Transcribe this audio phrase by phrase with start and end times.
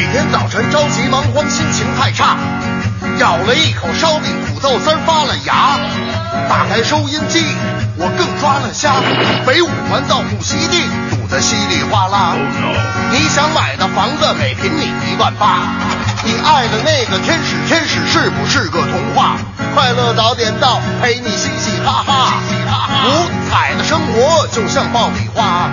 [0.00, 2.34] 每天早晨着急忙慌，心情太差，
[3.18, 5.78] 咬了一口烧饼，土豆丝发了芽。
[6.48, 7.44] 打开收音机，
[7.98, 8.94] 我更抓了瞎。
[9.44, 12.34] 北五环到古西地，堵得稀里哗啦。
[13.12, 15.68] 你想买的房子每平米一万八，
[16.24, 19.36] 你爱的那个天使天使是不是个童话？
[19.74, 22.40] 快乐早点到，陪你嘻嘻哈哈。
[23.04, 25.68] 五彩的生活就像爆米花。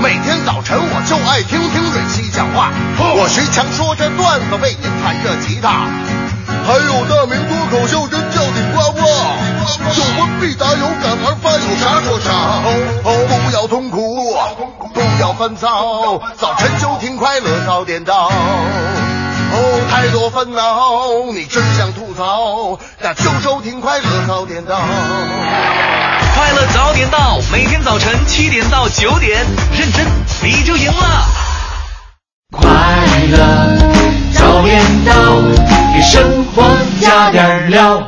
[0.00, 5.88] 每天早晨我就爱听听蕊希讲话，我徐强说着段子，为您弹着吉他。
[6.66, 9.00] 还有大明脱口秀真叫顶呱呱，
[9.94, 12.30] 有问必答，有感而发，有啥说啥。
[13.04, 14.36] 哦，不要痛苦，
[14.92, 18.28] 不要烦躁，早晨就听快乐早点到。
[18.28, 24.76] 哦，太多烦恼，你只想吐槽，那就收听快乐早点到。
[26.36, 30.06] 快乐早点到，每天早晨七点到九点，认真
[30.42, 31.26] 你就赢了。
[32.50, 32.68] 快
[33.30, 33.78] 乐
[34.34, 35.14] 早点到，
[35.94, 36.62] 给生活
[37.00, 38.06] 加点料。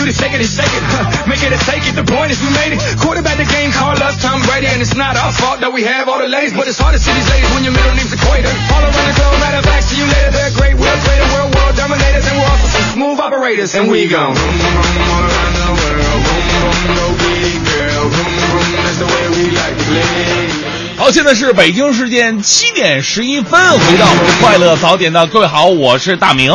[0.00, 0.80] You to shake it and shake it.
[0.80, 1.28] Huh.
[1.28, 1.92] Make it a take it.
[1.92, 2.80] The point is we made it.
[2.96, 6.08] Quarterback the game, call us Tom Brady, and it's not our fault that we have
[6.08, 8.48] all the ladies, but it's hard to see these ladies when your middle name's Equator.
[8.72, 10.32] All around the globe, matter of fact, see you later.
[10.32, 14.08] They're great, we're greater, world, world dominators, and we're also some smooth operators, and we
[14.08, 14.32] go.
[14.32, 16.20] Boom, boom, all around the world.
[16.24, 18.04] Boom, boom, go big girl.
[18.08, 20.79] Boom, boom, that's the way we like to play.
[21.00, 26.52] 好，现在是北京时间七点十一分，回到我们快乐早点的各位好，我是大明。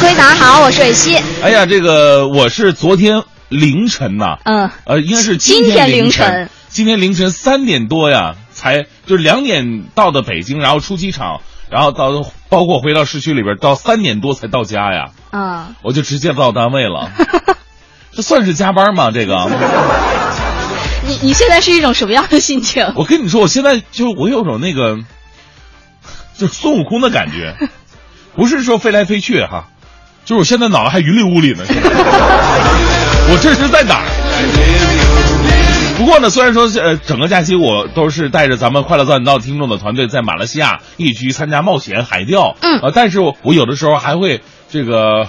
[0.00, 1.16] 各位早上好，我是蕊希。
[1.40, 12.10] 哎呀，这个我是昨天凌晨呐、嗯，呃，应该是今天天凌晨晨，今天凌晨三点多呀，才就是两点到的北京，然后出机场，然后到
[12.48, 17.12] 包括回到市区里边，到三点多才到家呀，嗯，我就直接到单位了。
[18.10, 19.12] 这算是加班吗？
[19.12, 19.36] 这个，
[21.06, 22.92] 你你现在是一种什么样的心情？
[22.96, 24.98] 我跟你说，我现在就我有种那个，
[26.36, 27.56] 就是孙悟空的感觉，
[28.34, 29.68] 不是说飞来飞去哈，
[30.24, 31.64] 就是我现在脑袋还云里雾里呢。
[33.26, 34.06] 我这是在哪儿？
[35.96, 45.28] 不过呢，虽然说呃整个假期我都是带着咱们快乐早点到听众的团队在马来西亚一起去参加冒险海钓，嗯呃，但是我我有的时候还会这个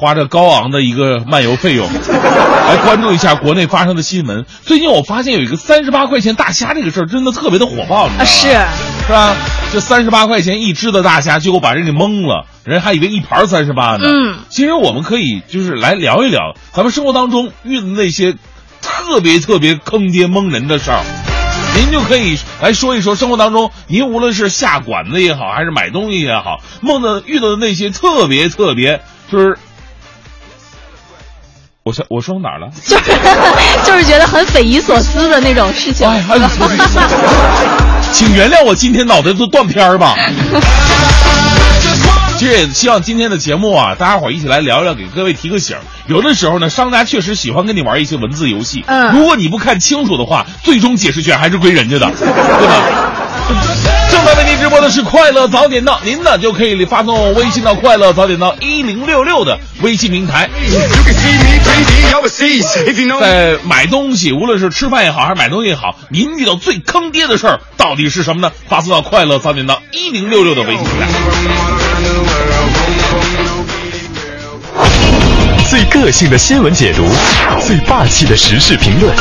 [0.00, 1.86] 花着高昂的一个漫游费用
[2.66, 4.46] 来关注一下国内发生的新闻。
[4.62, 8.22] 最近我发现有一个三十八块钱大虾这个事儿真的特别的火爆，你知道吗？
[8.22, 8.48] 啊，是，
[9.06, 9.36] 是吧？
[9.74, 14.08] 这三十八块钱一只的大虾，结果把人给蒙了，人还以为一盘三十八呢。
[14.08, 18.32] 嗯，其实我们可以就是来聊一聊咱们生活当中遇的那些
[18.80, 21.02] 特别特别坑爹蒙人的事儿。
[21.76, 29.58] 您就可以来说一说生活当中，您无论是下馆子也好，还是买东西也好，梦的遇到的那些特别特别，就是
[31.90, 32.68] 我说我说到哪儿了？
[32.86, 33.10] 就是
[33.84, 36.08] 就是觉得很匪夷所思的那种事情。
[36.08, 36.38] 哎，哎，
[38.12, 40.14] 请原谅我今天脑袋都断片儿吧。
[42.38, 45.76] 其实也希望今天的节目啊，大家伙儿一起来聊一聊，给各位提个醒。
[46.06, 48.84] 有的时候呢，商家确实喜欢跟你玩一些文字游戏。
[48.86, 52.26] 嗯如果你不看清楚的话，最终解释权还是归人家的，对
[52.68, 52.82] 吧？
[54.36, 60.48] 为您直播的是快乐早点到，您呢就可以发送微信到快乐早点到一零六六的微信平台。
[60.68, 62.64] You can see me 3D overseas.
[62.86, 68.52] If you know 在买东西，无论是吃饭也好，还是买东西也好，您遇到最坑爹的事儿到底是什么呢？
[68.68, 71.08] 发送到快乐早点到一零六六的微信平台。
[75.68, 77.06] 最个性的新闻解读，
[77.64, 79.14] 最霸气的时事评论，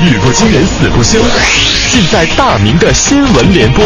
[0.00, 1.18] 语不惊人死不休，
[1.90, 3.84] 尽在大明的新闻联播。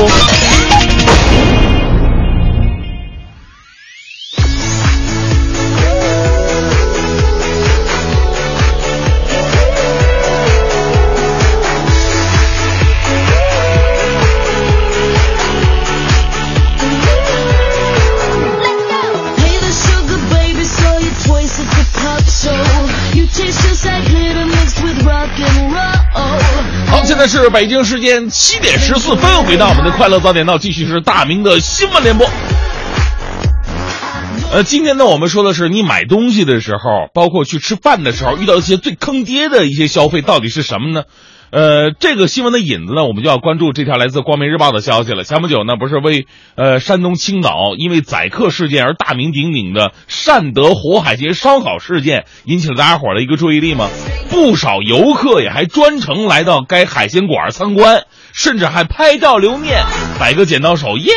[27.27, 32.29] 是北京时间七点十四分，回到我们的快乐早点到，继续是大明的新闻联播。
[34.53, 41.03] 呃，今天呢，我们说的是你买东西的时候，包括去吃饭的时候，遇到一些最坑爹的一些消费到底是什么呢？
[41.51, 45.23] 呃，这个新闻的引子呢，我们就要关注这条来自《光明日报》的消息了。
[45.25, 46.27] 前不久呢，不是为
[46.57, 53.89] 呃山东青岛因为宰客事件而大名鼎鼎的善德火海街烧烤事件引起了大家伙的一个注意力吗？
[54.29, 58.03] 不少游客也还专程来到该海鲜馆参观，
[58.33, 59.85] 甚至还拍照留念，
[60.19, 61.13] 摆个剪刀手耶，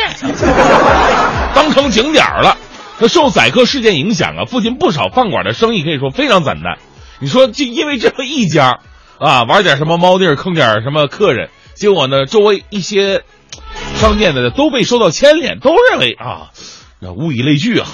[1.54, 2.56] 当成景点儿了。
[3.00, 6.78] 那受宰客事件影响啊，附近不少饭馆的生意可以说非常惨淡。
[7.18, 8.78] 你说就因为这么一家，
[9.20, 13.22] 啊，玩点什么猫腻坑点什么客人，结果呢，周围一些
[13.96, 16.48] 商店的都被受到牵连，都认为啊，
[17.00, 17.86] 那物以类聚啊，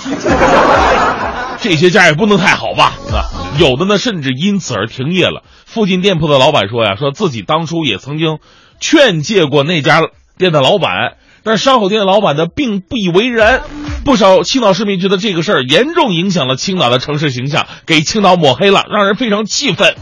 [1.61, 2.93] 这些家也不能太好吧？
[3.13, 3.27] 啊，
[3.59, 5.43] 有的呢甚至因此而停业了。
[5.65, 8.39] 附近店铺的老板说呀，说自己当初也曾经
[8.79, 10.03] 劝诫过那家
[10.39, 13.63] 店的老板，但是烧烤店的老板呢并不以为然。
[14.05, 19.97] 不少青岛市民觉得这个事儿严重影响了青岛的城市形象，给青岛抹黑了，让人非常气愤。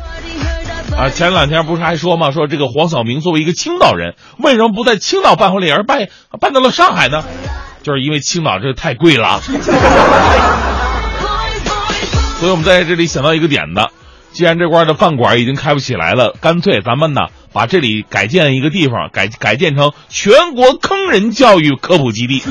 [0.96, 6.08] 啊，前两天不是还说嘛，说这个黄晓明作为一个青岛人，为什么不在青岛办婚礼，而办
[6.40, 7.24] 办到了上海呢？
[7.82, 9.40] 就是因为青岛这太贵了。
[12.38, 13.82] 所以我们在这里想到一个点子，
[14.32, 17.22] 既然这块的饭馆已经开不起来了，干脆咱们呢
[17.52, 22.42] 把这里改建一个地方，改改建成全国坑人教育科普基地。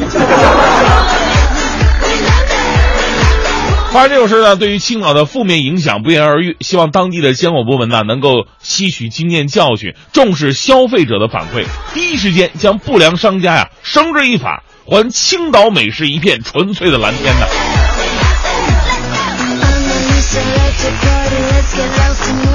[3.93, 6.57] 发生这种事呢，对于青岛的负面影响不言而喻。
[6.61, 11.63] 希望当地的监管部门呢，能够吸取经验教训，重视消费者的反馈，
[11.93, 17.45] 第一时间将不良商家呀绳之以法，还青岛美食一片纯粹的蓝天呢。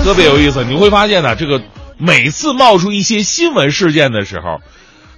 [0.03, 1.63] 特别有意思，你会发现呢，这个
[1.99, 4.59] 每次冒出一些新闻事件的时候。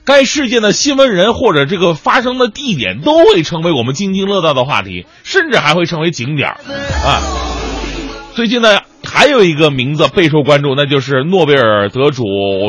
[0.05, 7.23] 该事件的新闻人或者这个发生的地点都会成为我们津津乐道的话题，甚至还会成为景点啊。
[8.35, 12.25] 最近呢，还有一个名字备受关注，那就是诺贝尔得主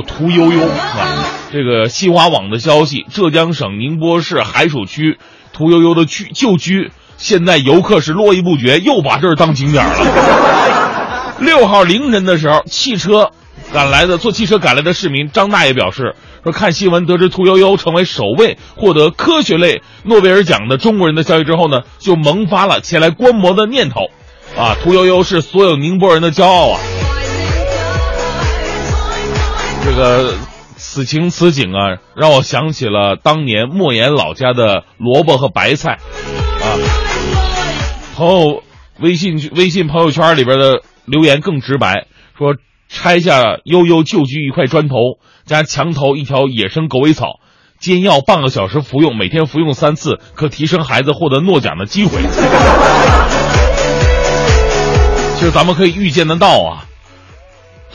[0.06, 1.26] 屠呦呦啊。
[1.52, 5.18] 这个新华网的消息，浙江省宁波市海曙区
[5.54, 11.38] 屠呦呦的居旧居，现在游客是络绎不绝，又把这儿当景点了。
[11.40, 13.32] 六号凌晨的时候，汽车
[13.74, 16.16] 赶来的坐汽车赶来的市民张大爷表示。
[16.44, 24.08] 说看新闻得知屠呦呦成为首位获得科学类诺贝尔奖的中国人的消息之后呢，就萌发了前来观摩的念头。
[24.58, 26.80] 啊，屠呦呦是所有宁波人的骄傲啊！
[29.86, 30.34] 这个
[30.78, 36.00] 此情此景啊，让我想起了当年莫言老家的萝卜和白菜。
[36.64, 36.66] 啊，
[38.16, 38.64] 朋友
[39.00, 42.56] 微信微信朋友圈里边的留言更直白，说
[42.92, 44.96] 拆下悠悠旧居一块砖头。
[45.44, 47.40] 加墙头一条野生狗尾草，
[47.80, 52.22] 煎药半个小时服用，每天服用三次，可提升孩子获得诺奖的机会。
[55.36, 56.86] 其实咱们可以预见得到啊，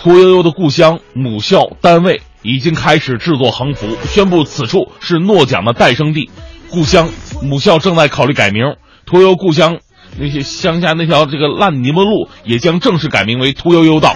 [0.02, 6.28] 屠呦呦的故乡、母校、单位已经开始制作横幅，宣布此处是诺奖的诞生地。
[6.68, 7.08] 故乡、
[7.42, 8.74] 母校正在考虑改名，
[9.06, 9.78] 屠呦呦故乡
[10.18, 14.14] 那些乡下那条这个烂泥巴路也将正式改名为屠呦呦道。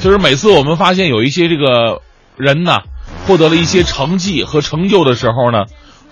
[0.00, 2.00] 就是每次我们发现有一些这个
[2.36, 2.78] 人呢，
[3.26, 5.66] 获得了一些成绩和成就的时候呢，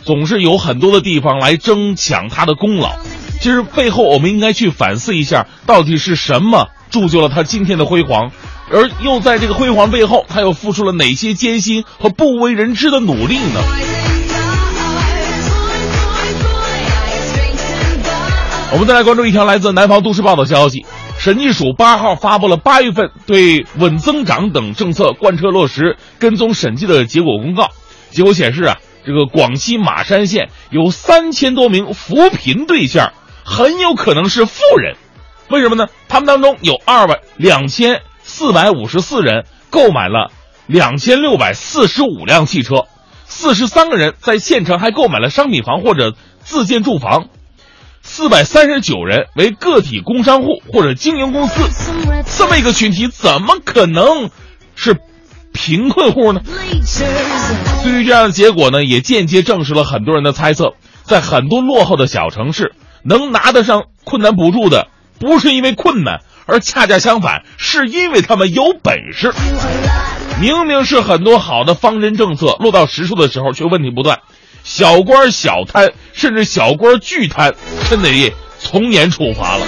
[0.04, 2.92] 总是有很多的地方来争抢他的功劳。
[3.40, 8.30] 其实背后我们应该去反思一下，到底是什么铸就了他今天的辉煌，
[8.70, 13.60] 而又在这个辉煌背后，他又付出了哪些艰辛和不为人知的努力呢？
[18.70, 20.84] 我们再来关注一条来自南方都市报的消息。
[21.18, 27.70] 审计署八号发布了八月份对稳增长等政策贯彻落实跟踪审计的结果公告。
[28.10, 33.12] 结果显示啊，这个广西马山县有三千多名扶贫对象，
[33.44, 34.96] 很有可能是富人。
[35.50, 35.88] 为什么呢？
[36.08, 40.30] 他们当中有二百两千四百五十四人购买了
[40.66, 42.84] 两千六百四十五辆汽车，
[43.24, 47.28] 四十三个人在县城还购买了商品房或者自建住房。
[48.18, 51.70] 四百三十九人为个体工商户或者经营公司，
[52.36, 54.30] 这么一个群体，怎么可能
[54.74, 54.96] 是
[55.52, 56.40] 贫困户呢？
[57.84, 64.88] 对于这样的结果呢，也间接证实了很多人的猜测：在很多落后的小城市，能拿得上困难补助的，
[65.20, 69.32] 不是因为困难，而恰恰相反，是因为他们有本事。
[70.40, 74.18] 明明是很多好的方针政策，落到实处的时候却问题不断。
[74.62, 77.54] 小官小贪，甚至小官巨贪，
[77.88, 79.66] 真得从严处罚了。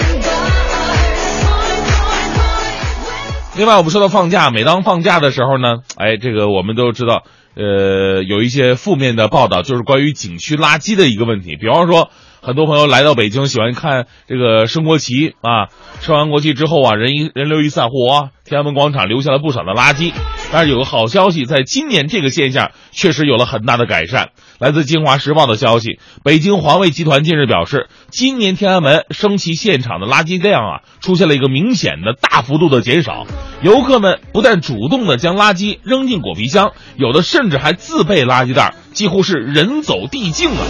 [3.57, 7.25] 另外，我们说到放假，每当放假的时候呢，哎，这个我们都知道，
[7.57, 11.57] 呃，有一些负面的报道，就是关于景区垃圾的一个问题。
[11.57, 15.69] 比方说，很多朋友来到北京，喜欢看这个升国旗啊，
[16.01, 20.13] 升完国旗之后啊，人一人流一散，户啊，天安门广场留下了不少的垃圾。
[20.53, 24.31] 但是有个好消息，在今年这个现象确实有了很大的改善。
[24.61, 33.27] 来自《京华时报》的消息，北京环卫集团近日表示，今年天安门升旗现场的垃圾量啊，出现了一个明显的大幅度的减少。
[33.63, 40.61] 游客们不但主动的将垃圾扔进果皮箱，有的甚至还自备垃圾袋，几乎是人走地静啊！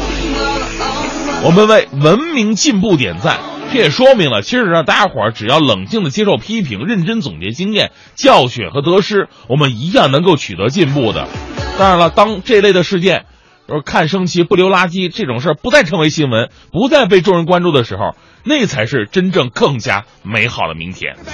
[1.43, 3.41] 我们为文明进步点赞。
[3.73, 11.27] 这也说明了，其实呢，大家伙儿只要冷静的接受批评，认真总结经验、教训和得失，我们一样能够取得进步的。
[11.77, 13.27] 当然了，当这类的事件，
[13.71, 21.15] 就是看升旗不留垃圾这种事儿不再成为新闻，不再被众人关注的时候，那才是真正更加美好的明天。
[21.15, 21.25] 可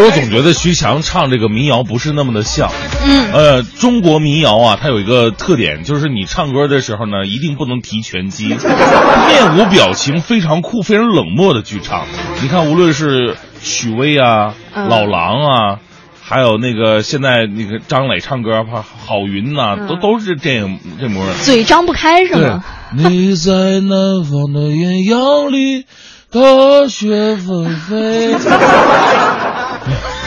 [0.00, 2.70] 我总觉得徐强唱这个民谣不是那么的像。
[3.04, 12.06] 嗯，呃，中国民谣啊，它有一个特点，就是你唱歌的时候呢，一定不能提拳击，面无表情，非常酷、非常冷漠的去唱。
[12.40, 15.80] 你看，无论是许巍啊、嗯老狼啊，
[16.26, 21.34] 还有那个现在那个张磊唱歌，怕郝云呐、嗯都都是这样这模样。
[21.42, 22.64] 嘴张不开是吗？，
[22.96, 25.84] 你在南方的艳阳里，
[26.32, 26.40] 大
[26.88, 28.34] 雪纷飞。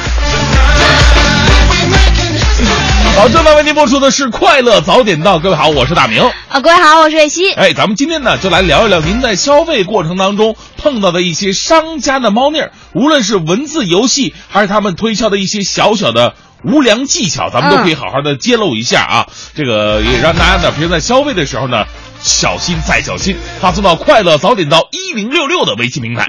[3.17, 6.21] 好，正在为您播出的是《快乐早点到》，各位好，我是大明。
[6.50, 7.51] 啊，各位好，我是瑞希。
[7.51, 19.27] 哎，咱们今天呢，就来聊一聊您在消费过程当中碰到的一些商家的猫腻儿，无论是文字游戏，还是他们推销的一些小小的无良技巧，咱们都可以好好的揭露一下啊。
[19.55, 21.86] 这个也让大家呢，平时在消费的时候呢，
[22.21, 23.36] 小心再小心。
[23.59, 26.27] 发送到“快乐早点到一零六六”的微信平台。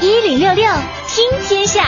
[0.00, 0.64] 一零六六
[1.06, 1.84] 听天下，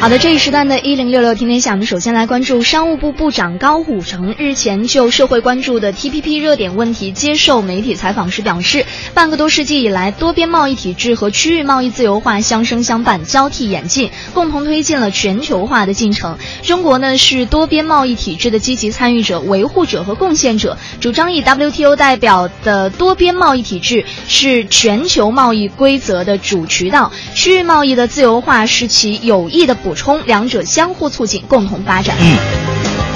[0.00, 16.38] 好的，这一时段的“一零六六天天下”，我们首先来关注商务部部长高虎城日前就社会关注的 TPP 热点问题接受媒体采访时表示，半个多世纪以来，多边贸易体制和区域贸易自由化相生相伴，交替演进，共同推进了全球化的进程。
[16.62, 32.14] 中国呢是多边贸易体制的积极参与者、维护者和贡献者，主张以 WTO 代表的多边贸易体制是全球贸易规则的主渠道，区域贸易的自由化是其有益的补充，两者相互促进，共同发展。
[32.20, 32.36] 嗯，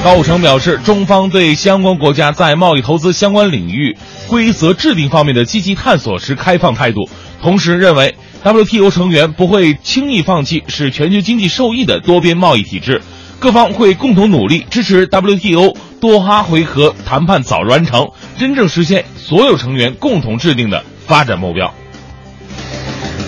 [0.03, 3.95] 高武成表示，中方对相关国家在贸易投资相关领域
[4.27, 7.11] 规则制定方面的积极探索持开放态度，
[7.43, 13.03] 同时认为 WTO 成员不会轻易放弃使全球经济受益的多边贸易体制，
[13.39, 21.75] 各方会共同努力支持 WTO 多哈回合谈判早日完成，真正实现所有成员共同制定的发展目标。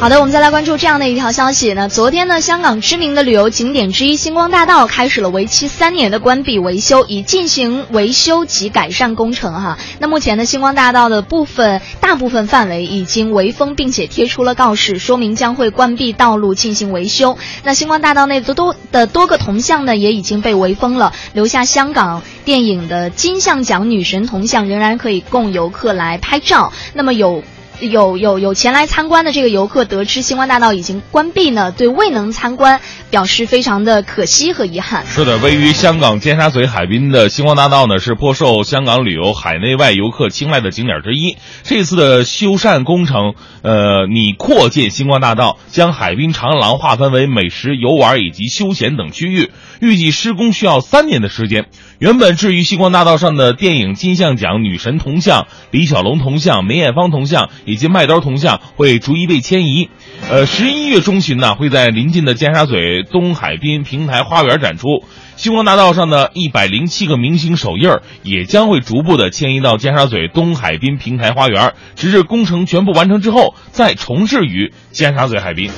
[0.00, 1.88] 好的，我们再来关注这样的一条消息呢。
[1.88, 9.78] 昨天呢，香港知名的旅游景点之一星光大道开始了为期三年的关闭维修，以进行维修及改善工程哈。
[10.00, 17.38] 那目前呢，星光大道的部分大部分范围已经围封，并且贴出了告示，说明将会关闭道路进行维修。
[17.62, 26.74] 那星光大道内的多的多个铜像呢，也已经被围封了，留下香港电影的金像奖女神铜像仍然可以供游客来拍照。
[26.92, 27.42] 那么有。
[27.86, 35.06] 有有有前来参观的这个游客得知星光大道已经关闭呢，对未能参观表示非常的可惜和遗憾。
[35.06, 41.36] 是的，位于香港尖沙咀海滨的星光大道呢，是颇受香港旅游海内外游客青睐的景点之一。
[41.62, 49.50] 这次的修缮工程，呃，拟扩建星光大道，将海滨长廊划分为美食、游玩以及休闲等区域，
[49.80, 51.66] 预计施工需要三年的时间。
[52.00, 59.88] 原本置于星光大道上的电影金像奖女神铜像、李小龙铜像、梅艳芳铜像以及麦兜铜像会逐一被迁移。
[60.28, 65.04] 呃，十一月中旬呢，会在临近的尖沙咀东海滨平台花园展出。
[65.36, 67.88] 星光大道上的一百零七个明星手印
[68.22, 75.70] 也将会逐步的迁移到尖沙咀东海滨平台花园，直至工程全部完成之后，再重置于尖沙咀海滨。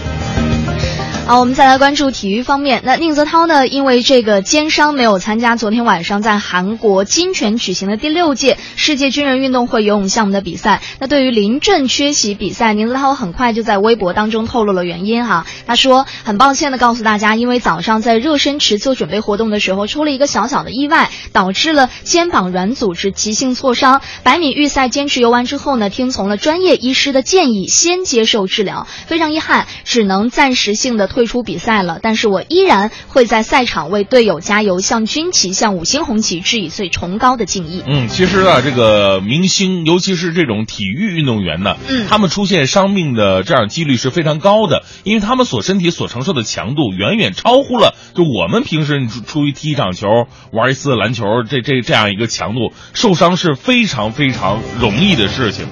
[1.26, 2.82] 好，我们再来关注体育方面。
[2.84, 3.66] 那宁泽涛呢？
[3.66, 10.82] 因为这个肩伤没有参加昨天晚上在韩国金泉举行的第六届世界军人运动会游泳项目的比赛。
[11.00, 15.46] 那对于临阵缺席比赛，宁泽涛很快就在微博当中透露了原因哈。
[15.66, 24.00] 他说很抱歉的告诉大家，因为早上在热身池做准备活动的时候出了一个小小的意外，导致了肩膀软组织急性挫伤。
[24.22, 28.86] 百米预赛坚持游完之后呢，听从了专业医师的建议，先接受治疗。
[29.08, 31.10] 非常遗憾，只能暂时性的。
[31.16, 37.82] 退出比赛了，但是我依然会在赛场为队友加油，向军旗、向五星红旗致以最崇高的敬意。
[37.86, 50.06] 嗯，其实啊，这个明星，尤其是这种体育运动员呢，嗯，他们出现伤病的这样几率是非常高的，因为他们所身体所承受的强度远远超乎了就我们平时出出去踢一场球、
[50.52, 55.64] 玩一次篮球这这这样一个强度，受伤是非常非常容易的事情。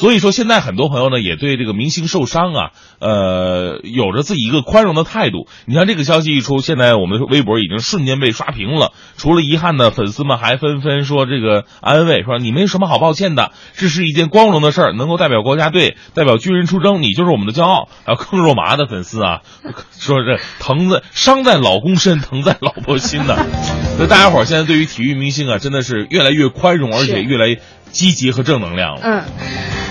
[0.00, 5.46] 所以说，现在很多朋友呢也对这个明星受伤啊，呃，有着自己一个宽容的态度。
[5.66, 8.92] 你像这个消息一出，现在我们的微博已经瞬间被刷屏了。
[9.18, 17.90] 除了遗憾的粉丝们还纷纷说这个安慰，说你没什么好抱歉的，这是一件光荣的事儿，能够代表国家队、代表军人出征，你就是我们的骄傲。
[18.06, 19.40] 还有更肉麻的粉丝啊，
[19.92, 23.36] 说这疼在伤在老公身，疼在老婆心呢。
[23.98, 29.00] 所以大家伙儿现在对于体育明星啊，真的是越来越宽容，而且越来越积极和正能量了。
[29.02, 29.24] 嗯，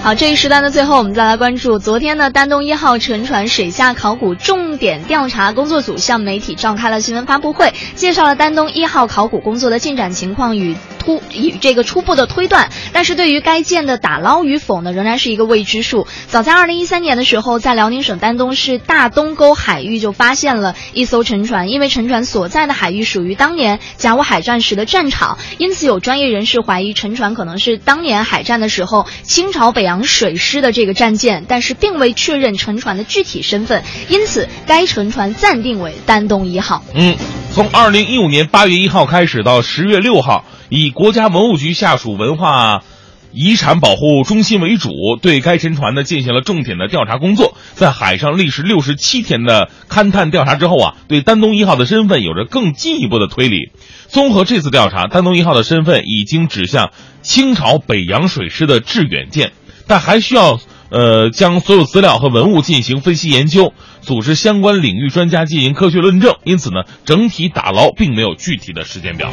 [0.01, 12.69] 好，这一时段的最后，我们再来关注昨天呢，丹东一号沉船水下考古重点调查工作组向媒体召开了新闻发布会，介绍了丹东一号考古工作的进展情况与突与这个初步的推断。
[12.93, 16.07] 但是对于该舰的打捞与否呢，仍然是一个未知数。
[16.27, 36.83] 早在二零一三年的时候，在辽宁省丹东市大东沟海域就发现了一艘沉船，因为沉船所在的海域属于当年甲午海战时的战场，因此有专业人士怀疑沉船可能是当年海战的时候清朝北洋水师的这个战舰，但是并未确认沉船的具体身份，因此该沉船暂定为丹东一号。
[36.93, 37.17] 嗯，
[37.51, 42.83] 从二零一五年八月一号开始到十月六号，以国家文物局下属文化
[43.31, 47.57] 遗产保护中心为主，对该沉船呢进行了重点的调查工作。
[47.73, 53.71] 在海上历时六十七天的勘探调查之后啊，对丹东一号的身份有着更进一步的推理。
[54.07, 56.91] 综合这次调查，丹东一号的身份已经指向
[57.21, 59.51] 清朝北洋水师的致远舰，
[59.89, 60.59] 但还需要
[60.91, 66.35] 呃将所有资料和文物进行分析研究，组织相关领域专家进行科学论证。
[66.43, 69.31] 因此呢，整体打捞并没有具体的时间表。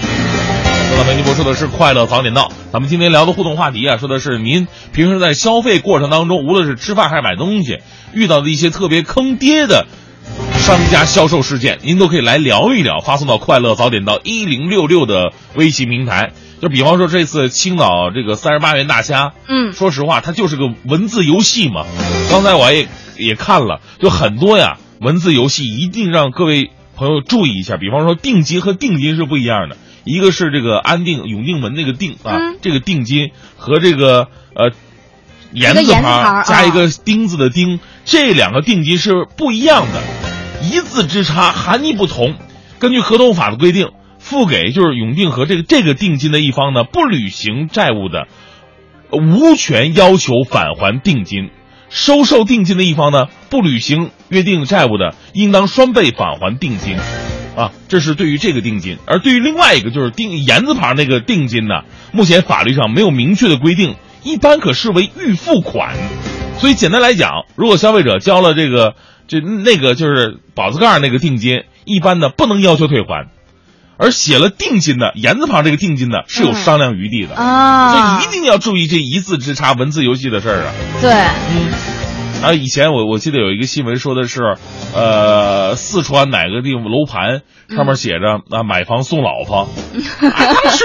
[0.88, 7.80] 正在为您播出的是《快乐早点到》，咱们今天聊的互动话题啊，说的是您平时在消费过程当中，无论是吃饭还是买东西，
[8.14, 9.86] 遇到的一些特别坑爹的
[10.54, 16.32] 商家销售事件，您都可以来聊一聊，发送到“快乐早点到一零六六”的微信平台。
[16.60, 21.84] 就比方说这次青岛这个三十八元大虾，嗯说实话，它就是个文字游戏嘛。
[22.30, 27.76] 刚才我也也看了，就很多呀，文字游戏一定让各位朋友注意一下。
[27.76, 34.72] 比方说定金和定金是不一样的，一个是这个安定永定门那个定啊，嗯这个定金和这个呃
[35.52, 40.02] 言字旁旁加一啊个丁字的丁，这两个定金是不一样的，
[40.62, 42.34] 一字之差，含义不同。
[42.78, 43.88] 根据合同法的规定，
[44.26, 48.26] 付给就是永定和这个这个定金的一方呢，不履行债务的，
[49.12, 51.50] 无权要求返还定金；
[51.90, 56.96] 收受定金的一方呢，不履行约定债务的，应当双倍返还定金。
[57.56, 65.94] 啊，这是对于这个定金，而对于另外一个就是定言字旁那个定金呢，目前法律上没有明确的规定，一般可视为预付款。
[66.58, 68.96] 所以简单来讲，如果消费者交了这个
[69.28, 73.28] 这那个就是宝字盖那个定金，一般呢不能要求退还，
[73.96, 80.72] 而写了定金的言字旁这个定金的是有商量余地的，啊，所以一定要注意这一字之差文字游戏的事儿啊。
[81.00, 81.72] 对，嗯。
[82.42, 84.58] 啊，以前我我记得有一个新闻说的是，
[84.94, 87.40] 呃，四川哪个地方楼盘
[87.74, 89.60] 上面写着啊买房送老婆，
[90.20, 90.84] 啊当时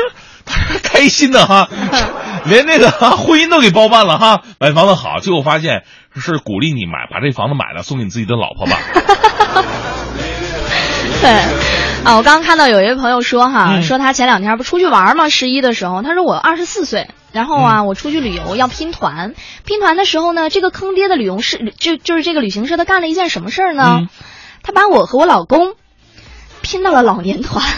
[0.81, 1.67] 开心的哈，
[2.47, 5.83] 连那个哈婚姻都给包办了哈，买房子好，结果发现
[6.15, 8.77] 是鼓励你买，把这房子买了送给你自己的老婆吧。
[11.21, 11.29] 对，
[12.03, 19.33] 啊，我刚刚看到有一位朋友说哈，嗯说他前两天不出去玩吗，十一的时候，他说我二十四岁，然后嗯啊，我出去旅游要拼团，
[19.65, 23.99] 拼团的时候呢，这个坑爹的旅游社就就是这个旅行社，他干了一件什么事儿呢？
[24.01, 24.09] 嗯
[24.63, 25.73] 他把我和我老公
[26.61, 27.65] 拼到了老年团。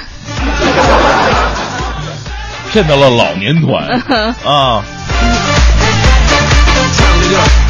[2.74, 3.88] 骗到了老年团
[4.44, 4.84] 啊。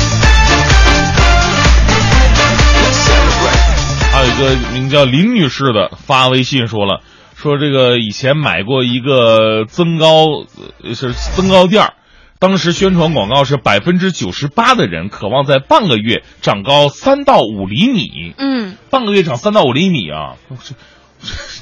[4.23, 7.01] 有一个名叫林女士的发微信说了，
[7.35, 10.45] 说这个以前买过一个增高，
[10.81, 11.93] 呃是增高垫儿，
[12.39, 20.75] 当时宣传广告是百分之九十八的人渴望在半个月长高三到五厘米，嗯，半个月长三到五厘米啊，这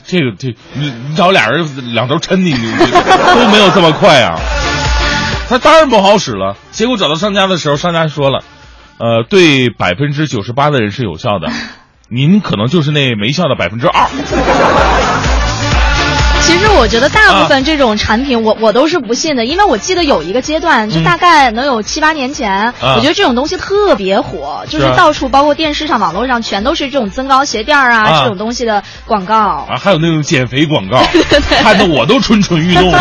[0.05, 4.39] 这个这你你找俩人两头抻进去都没有这么快啊。
[5.49, 6.55] 他当然不好使了。
[6.71, 8.43] 结果找到商家的时候，商家说了，
[8.99, 11.49] 呃，对百分之九十八的人是有效的，
[12.13, 14.05] 您可能就是那没效的百分之二。
[16.43, 29.35] 其实我觉得大部啊分这种产品我，我都是不信的，因为我记得有一个阶段，就嗯大概能有七八年前，啊我觉得这种东西特别火，就是到处包括电视上、网络上全都是这种增高鞋垫儿啊啊这种东西的广告。
[29.37, 31.01] 啊，还有那种减肥广告，
[31.63, 32.99] 看得我都蠢蠢欲动了。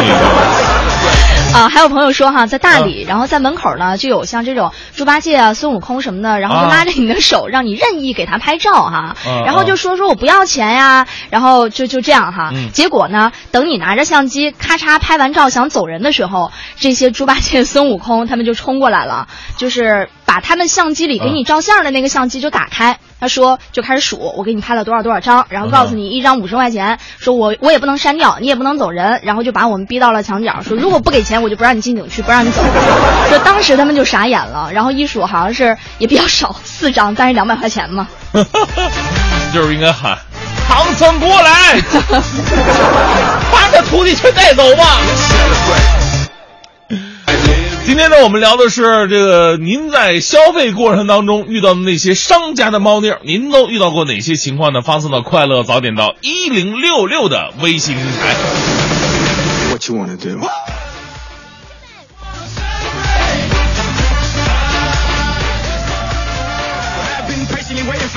[1.55, 6.69] 啊，还有朋友说哈，在大理，然后在门口呢就有像这种猪八戒啊、孙悟空什么的，然后就啊。
[6.71, 12.51] 拉着你的手，让你任意给他拍照哈，啊然后就说说我不要钱呀，然后就就这样哈。
[12.53, 12.71] 嗯。
[12.73, 23.01] 结果呢，等你拿着相机咔嚓拍完照想走人的时候，这些猪八戒、孙悟空他们就冲过来了，就是把他们相机里给你照相的那个相机就打开。
[23.19, 32.63] 他说就开始数，我给你拍了多少多少张，然后告诉你一张五十块钱，说我我也不能删掉，你也不能走人，然后就把我们逼到了墙角，说如果不给钱，我就不让你进景区，不让你走。
[33.29, 38.07] 说当时他们就傻眼了，然后一数好像是也比较少，四张，但是两百块钱嘛。
[39.53, 40.17] 就是应该喊
[40.69, 41.81] 唐僧过来，
[43.51, 45.01] 把这徒弟全带走吧。
[47.87, 54.81] 今天呢，我们聊的是这个您在消费过程当中遇到的那些商家的猫腻儿，您都遇到过哪些情况呢？
[54.81, 58.37] 发送到快乐早点到一零六六的微信平台。
[59.71, 60.39] What you wanna do?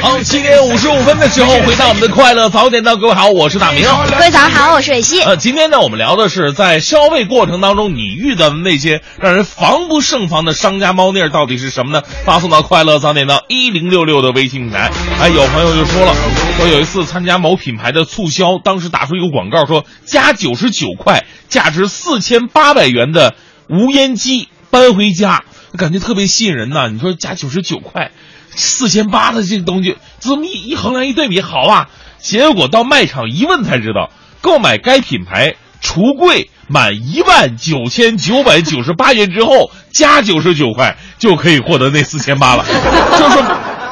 [0.02, 3.84] 好，七点五十五分的时候，回到我们的快乐早点到，各位好，我是大明。
[3.84, 5.22] 各位早上好，我是蕊希。
[5.22, 12.04] 呃，今天呢，我们聊的是在消费过程当中，你遇到的那些让人防不胜防的商家猫腻儿到底是什么呢？
[12.26, 14.92] 发送到快乐早点到一零六六的微信平台。
[15.22, 16.14] 哎，有朋友就说了，
[16.58, 23.36] 说有一次参加某品牌的促销，当时打出一个广告说加九十九块，价值四千八百元的
[23.70, 25.46] 无烟机搬回家，
[25.78, 26.90] 感觉特别吸引人呐。
[26.90, 28.12] 你说加九十九块。
[28.56, 31.88] 四千八的这个东西，这么一一衡量一对比，好啊！
[32.20, 34.10] 结果到卖场一问才知道，
[34.42, 42.64] 购买该品牌橱柜满一万九千九百九十八元之后，加九十九块就可以获得那四千八了。
[43.20, 43.44] 就是说，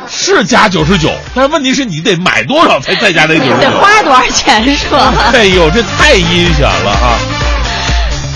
[0.08, 3.58] 是加九十九，但是问题是你得买多少才再加那九十九？
[3.58, 5.14] 得花多少钱是吧？
[5.34, 7.41] 哎呦，这太阴险了啊！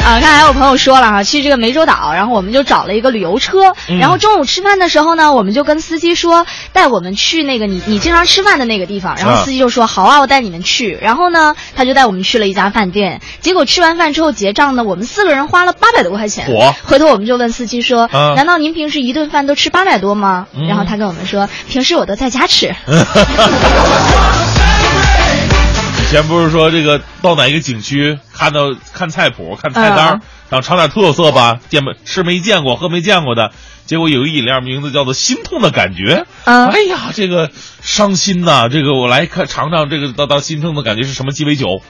[0.05, 20.45] 啊，看还有朋友说了哈，去这个湄洲岛，然后我们就找了一个旅游车，嗯然后中午吃饭的时候呢，我们就跟司机说带我们去那个你你经常吃饭的那个地方，然后啊司机就说好啊，我带你们去，然后呢，他就带我们去了一家饭店，结果吃完饭之后结账呢，我们四个人花了八百多块钱，嚯回头我们就问司机说，啊难道您平时一顿饭都吃八百多吗？
[20.55, 22.75] 嗯然后他跟我们说，平时我都在家吃。
[25.97, 30.19] 以前不是说这个到哪一个景区看到看菜谱看菜单
[30.51, 33.51] 想尝点特色吧，见没吃没见过喝没见过的，
[33.85, 36.25] 结果有一饮料名字叫做“心痛的感觉”。
[36.45, 37.49] 嗯哎呀，这个
[37.81, 41.81] 伤心呐、这个我来看尝尝这个到到心痛的感觉是什么鸡尾酒，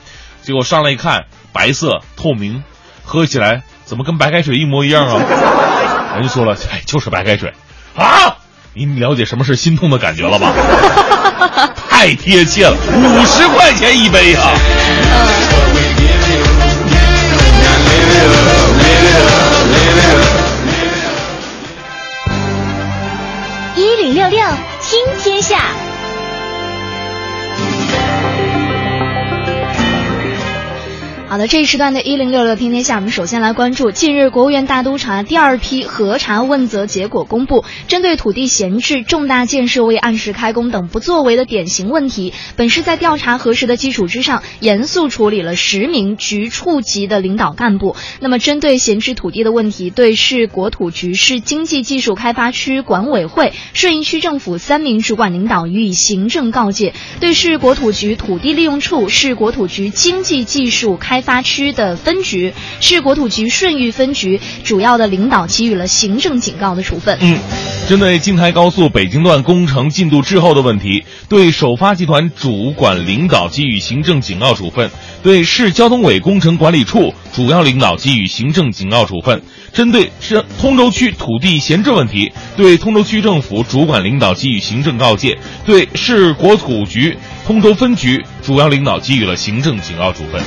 [0.43, 2.63] 结果上来一看，白色透明，
[3.03, 5.21] 喝起来怎么跟白开水一模一样啊？
[6.15, 7.53] 人家说了，哎，就是白开水
[7.97, 8.37] 啊！
[8.73, 10.53] 您了解什么是心痛的感觉了吧？
[11.89, 14.51] 太贴切了，五十块钱一杯啊！
[14.53, 15.54] 一
[24.95, 25.84] 听天下，
[31.35, 33.91] 好的，这一时段的“一零六六听天下”，我们首先来关注。
[33.91, 47.97] 近日，国务院大督查第二批核查问责结果公布，针对土地闲置、重大建设未按时开工等不作为的典型问题，本市在调查核实的基础之上，严肃处理了十名局处级的领导干部。
[48.21, 67.17] 那么，针对闲置土地的问题，对市国土局、市经济技术开发区管委会、顺义区政府三名主管领导予以行政告诫；对市国土局土地利用处、市国土局经济技术开发区的分局、市国土局顺义分局主要的领导给予了行政警告的处分。
[67.19, 67.39] 嗯，
[67.89, 74.87] 针对京台高速北京段工程进度滞后的问题，对首发集团主管领导给予行政警告处分；
[75.23, 79.41] 对市交通委工程管理处主要领导给予行政警告处分。
[79.75, 90.41] 针对是通州区土地闲置问题，对通州区政府主管领导给予行政告诫；对市国土局通州分局主要领导给予了行政警告处分。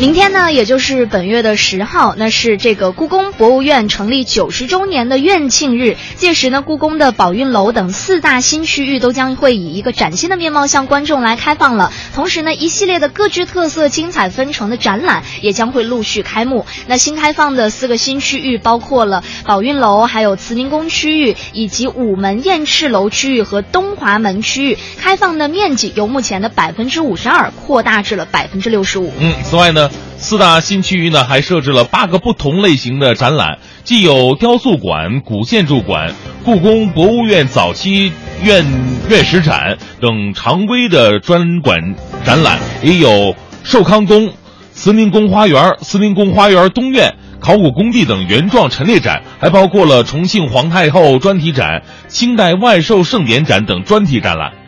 [0.00, 5.96] 明天呢，也就是本月的十号，那是这个故宫博物院成立九十周年的院庆日。
[6.16, 11.92] 届时呢，故宫的宝运楼等四大新区域都将会以一个崭新的面貌向观众来开放了。
[12.12, 16.66] 同时呢，一系列的各具特色、精彩纷呈的展览也将会陆续开幕。
[16.88, 24.78] 那新开放的四个新区域包括了宝运楼、还有慈宁宫区域，以及午门燕翅楼区域和东华门区域。
[24.96, 29.12] 开放的面积由目前的百分之五十二扩大至了百分之六十五。
[29.20, 38.10] 嗯，此外呢，四大新区域呢还设置了八个不同类型的展览，既有雕塑馆、古建筑馆、故宫博物院早期
[38.42, 38.64] 院
[39.10, 44.32] 院史展等常规的专馆展览，也有寿康宫、
[44.72, 47.14] 慈宁宫花园、慈宁宫花园东院。
[47.44, 54.63] 考古工地等原状陈列展，还包括了重庆皇太后专题展、清代万寿盛典展等专题展览。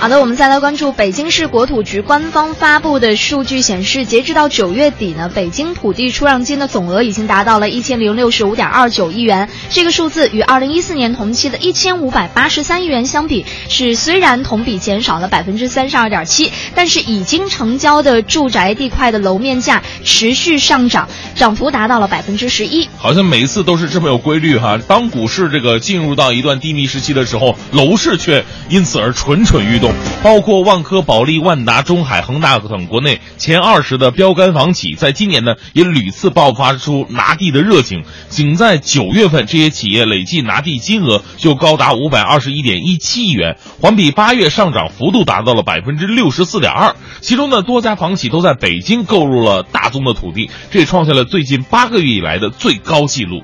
[0.00, 9.48] 好的，我们再来关注北京市国土局官方发布的数据显示，截止到九月底呢，北京土地出让金的总额已经达到了一千零六十五点二九亿元。
[9.70, 22.88] 这个数字与二零一四年同期的一千五百八十三亿元相比，是虽然同比减少了百分之三十二点七，但是已经成交的住宅地块的楼面价持续上涨，涨幅达到了百分之十一。
[22.96, 24.78] 好像每一次都是这么有规律哈。
[24.86, 29.87] 当股市这个进入到一段低迷时期的时候，楼市却因此而蠢蠢欲动。
[30.22, 38.02] 包括万科、保利、万达、中海、恒大等国内前二十的标杆房企，在今年呢也屡次爆发出拿地的热情。
[38.28, 46.96] 仅在九月份，这些企业累计拿地金额就高达五百二十一点一七亿元，环比八月上涨幅度达到了百分之六十四点二。
[47.20, 53.42] 其中呢，多家房企都在北京购入了大宗的土地，这也创下了最近八个月以来的最高纪录。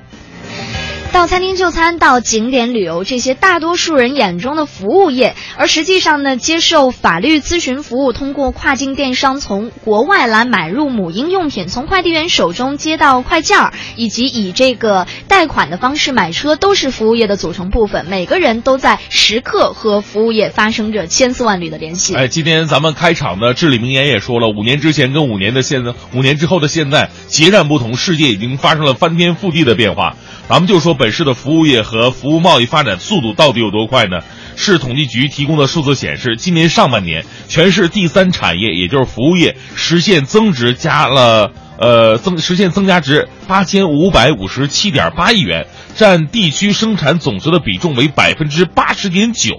[1.15, 18.05] 到餐厅就餐，到景点旅游，这些大多数人眼中的服务业，而实际上呢，接受法律咨询服务，通过跨境电商从国外来买入母婴用品，从快递员手中接到快件儿，以及以这个贷款的方式买车，都是服务业的组成部分。
[18.07, 22.13] 每个人都在时刻和服务业发生着千丝万缕的联系。
[22.13, 30.17] 哎，今天咱们开场的至理名言也说了，五年之前跟五年的现在，五年之后的现在截然不同，世界已经发生了翻天覆地的变化。
[30.47, 34.21] 咱们就说本本市的服务业和服务贸易发展速度到底有多快呢？
[34.55, 49.53] 市统计局提供的数字显示，今年上半年全市第三产业，也就是服务业实现增值加了呃增实现增加值八千五百五十七点八亿元，占地区生产总值的比重为百分之八十点九，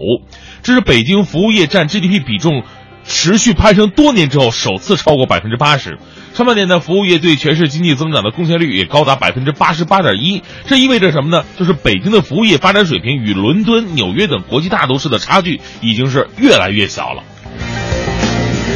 [0.64, 2.64] 这是北京服务业占 GDP 比重
[3.06, 5.98] 持续攀升多年之后首次超过百分之八十。
[6.34, 10.42] 上半年呢，服务业对全市经济增长的贡献率也高达百分之八十八点一。
[10.66, 11.44] 这意味着什么呢？
[11.58, 17.22] 就是北京的服务业发展水平与伦敦、纽约等国际大都市的差距已经是越来越小了。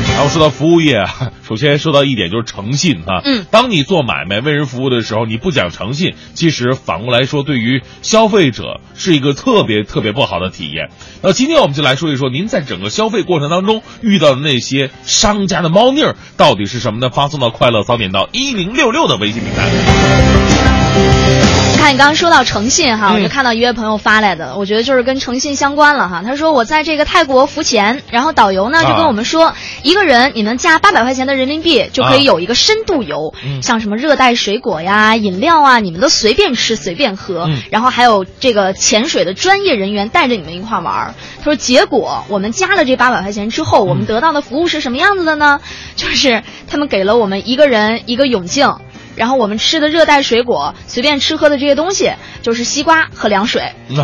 [0.08, 3.22] 然后说到服务业啊，首先说到一点就是诚信啊。
[3.24, 10.90] 嗯，当你做买卖为人服务的时候，你不讲诚信，其实反过来说，对于消费者是一个特别特别不好的体验。
[11.22, 17.08] 那今天我们就来说一说，您在整个消费过程当中遇到的那些商家的猫腻儿到底是什么呢？
[17.08, 21.60] 发送到快乐早点到一零六六的微信平台。
[21.81, 26.23] 看你刚刚说到诚信哈，嗯我就看到一位朋友发来的，我觉得就是跟诚信相关了哈。
[26.25, 41.14] 他说我在这个泰国浮潜，然后导游呢就跟我们说，一个人你能加八百块钱的人民币就可以有一个深度游，嗯像什么热带水果呀、饮料啊，你们都随便吃随便喝，嗯然后还有这个潜水的专业人员带着你们一块儿玩儿。
[41.38, 45.61] 他说结果我们加了这八百块钱之后，我们得到的服务是什么样子的呢？
[45.97, 48.75] 就是他们给了我们一个人一个泳镜。
[49.16, 53.73] 然后我们吃的热带水果，随便吃喝的这些东西，就是西瓜和凉水，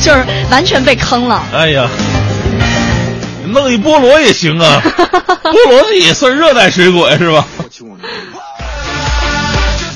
[0.00, 1.42] 就是完全被坑了。
[1.52, 1.88] 哎呀，
[3.48, 4.80] 弄一菠萝也行啊，
[5.42, 7.46] 菠萝也算热带水果呀，是吧？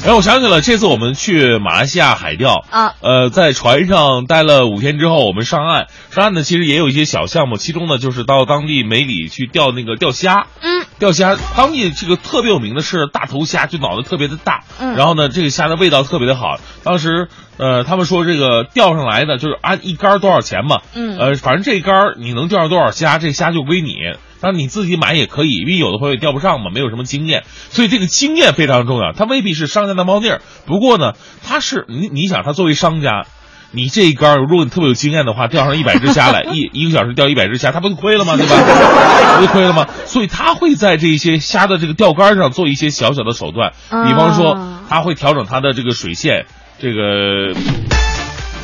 [0.05, 5.87] 哎，我想起了，这次我们去马来西亚海钓啊呃，在船上待了五天之后，我们上岸。
[6.11, 10.47] 上岸呢，其实也有一些小项目，其中呢就是到当地梅里去钓那个钓虾。
[10.61, 14.63] 嗯，钓虾，当地这个特别有名的是大头虾，就脑袋特别的大。
[14.79, 16.61] 嗯然后呢，这个虾的味道特别的好。
[16.85, 20.81] 当时，呃，他们说这个钓上来的就是按一杆多少钱嘛。
[20.95, 23.95] 嗯呃，反正这一杆你能钓上多少虾，这虾就归你。
[24.41, 29.13] 当然你自己买也可以，因为有的朋友也钓不上嘛，没有什么经验，所以这个经验非常重要。
[29.13, 33.27] 它未必是商家的猫腻儿，不过呢，它是你你想，他作为商家。
[33.75, 38.37] 你这一杆儿，如果你特别有经验的话，钓上一百只虾来， 一一个小时钓一百只虾，他不就亏了吗？
[38.37, 38.55] 对吧？
[39.41, 39.87] 不就亏了吗？
[40.05, 46.45] 所以他会在这些虾的这个钓竿上做一些小小的手段，比方说啊他会调整他的这个水线，
[46.79, 47.55] 这个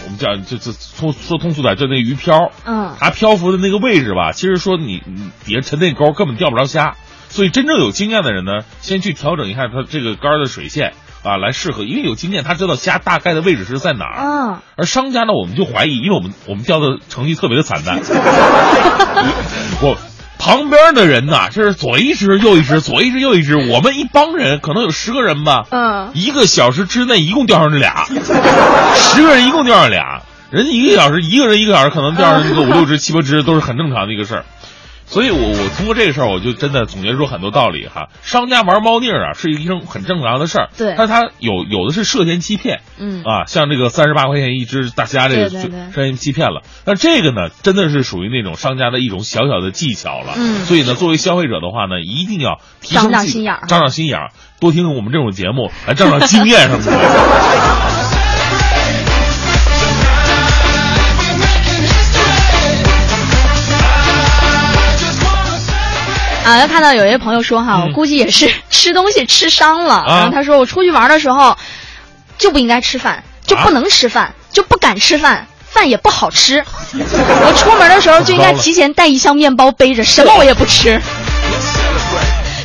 [0.05, 6.97] 我们讲就就通说通俗点，就那鱼漂，嗯它漂浮的那个位置吧，其实说你你底下沉那钩根本钓不着虾，
[7.31, 14.17] 所以真正有经验的人呢，先去调整一下它这个竿的水线啊，来适合，因为有经验，他知道虾大概的位置是在哪儿。
[14.23, 18.01] 嗯，而商家呢，我们就怀疑，因为我们我们钓的成绩特别的惨淡，
[19.83, 19.97] 我
[20.39, 28.07] 旁边的人呐，这是左一只右一只，左一只右一只，我们一帮人可能有十个人吧，嗯一个小时之内一共钓上这俩，
[28.95, 34.45] 十个人一共钓上俩，人家一个小时一个人一个小时可能钓上个五六只七八只都是很正常的一个事儿。
[35.09, 38.09] 所以我，我通过这个事儿，我就真的总结出很多道理哈。
[38.23, 40.69] 商家玩猫腻儿啊，是一种很正常的事儿。
[40.77, 46.63] 对但是他有有的是涉嫌欺骗，嗯啊，像这个三十八块钱一只大虾，这个涉嫌欺骗了。
[46.85, 50.35] 那这个呢，真的是属于那种商家的一种小小的技巧了。
[50.37, 56.93] 嗯所以呢，作为消费者的话呢，一定要提升心眼儿长长心眼儿，多听我们这种节目，来长长经验什么的。
[66.49, 69.95] 啊，看到有一位朋友说哈，嗯我估计也是 吃东西吃伤了。
[69.97, 71.57] 啊然后他说我出去玩的时候
[72.39, 75.47] 就不应该吃饭，就不能吃饭，就不敢吃饭。
[75.71, 80.99] 饭也不好吃，我出门的时候就应该提前带一箱面包背着，什么我也不吃。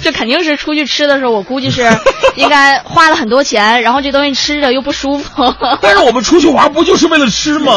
[0.02, 1.92] 这肯定是出去吃的时候，我估计是
[2.36, 5.54] 应该花了很多钱，然后这东西吃着又不舒服。
[5.82, 7.74] 但是我们出去玩不就是为了吃吗？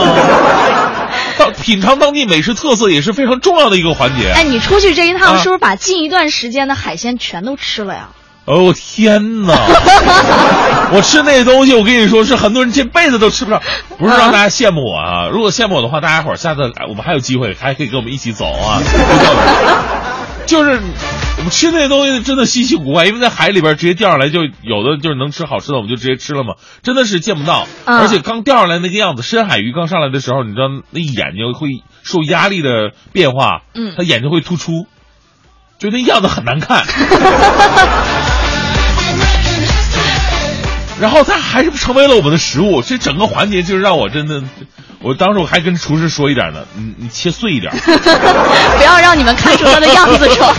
[1.38, 4.30] 当品尝当地美食特色也是非常重要的一个环节。
[4.30, 8.08] 哎，你出去这一趟啊是不是把近一段时间的海鲜全都吃了呀？
[8.46, 9.54] 哦天哪！
[10.94, 13.60] 我吃那东西，我跟你说是很多人这辈子都吃不上，
[13.98, 15.28] 不是让大家羡慕我啊！
[15.32, 18.80] 如果羡慕我的话，大家伙儿下次哎我们还有机会，还可以跟我们一起走啊！
[20.46, 20.80] 就是
[21.38, 27.66] 我们吃那些东西真的稀奇古怪，因为在海里边直接钓上来，就有的就是能吃好吃的，我们就直接吃了嘛，真的是见不到。
[27.84, 34.86] 嗯而且刚钓上来那个样子，深海鱼刚上来的时候，你知道那眼睛会受压力的变化，嗯它眼睛会突出，
[35.78, 36.84] 就那样子很难看。
[41.00, 44.42] 然后它还是成为了我们的食物，这整个环节就是让我真的，
[45.00, 47.72] 我当时我还跟厨师说一点呢，你你切碎一点。
[47.76, 50.48] 不要让你们看出它的样子出来。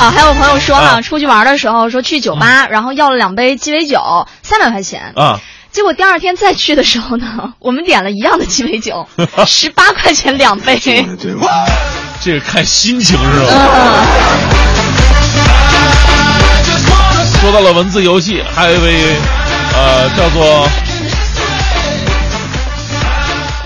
[0.00, 5.12] 啊，还有朋友说呢，啊出去玩的时候说去酒吧，然后要了两杯鸡尾酒，三百块钱。
[5.16, 5.38] 啊，
[5.70, 9.06] 结果第二天再去的时候呢， 我们点了一样的鸡尾酒，
[9.46, 10.80] 十八块钱两杯。
[12.22, 13.52] 这个看心情是吧？
[13.52, 14.73] 嗯
[17.44, 19.16] 说到了文字游戏，还有一位
[19.76, 20.66] 呃叫做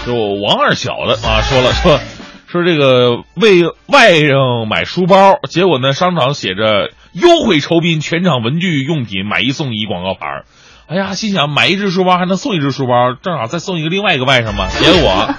[0.04, 2.00] 就王二小的啊说了 说
[2.48, 10.44] 说这个为外甥买书包，结果呢商场写着优惠酬宾全场文具用品买一送一广告牌儿。
[10.88, 14.66] 哎呀，心想买一只书包还能送一只书包，正好再送一个另外一个外甥嘛。
[14.66, 15.36] 结果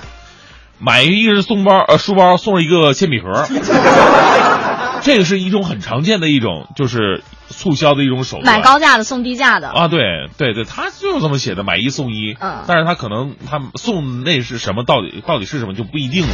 [0.80, 3.46] 买一个送包呃书包送了一个铅笔盒，
[5.04, 8.46] 这个是一种很常见的一种就是促销的一种手段。
[8.46, 9.70] 买高价的送低价的。
[9.70, 10.00] 啊，对
[10.38, 12.36] 对对，他就是这么写的，买一送一。
[12.40, 16.34] 嗯但是他可能他送那是什么，到底到底是什么就不一定了。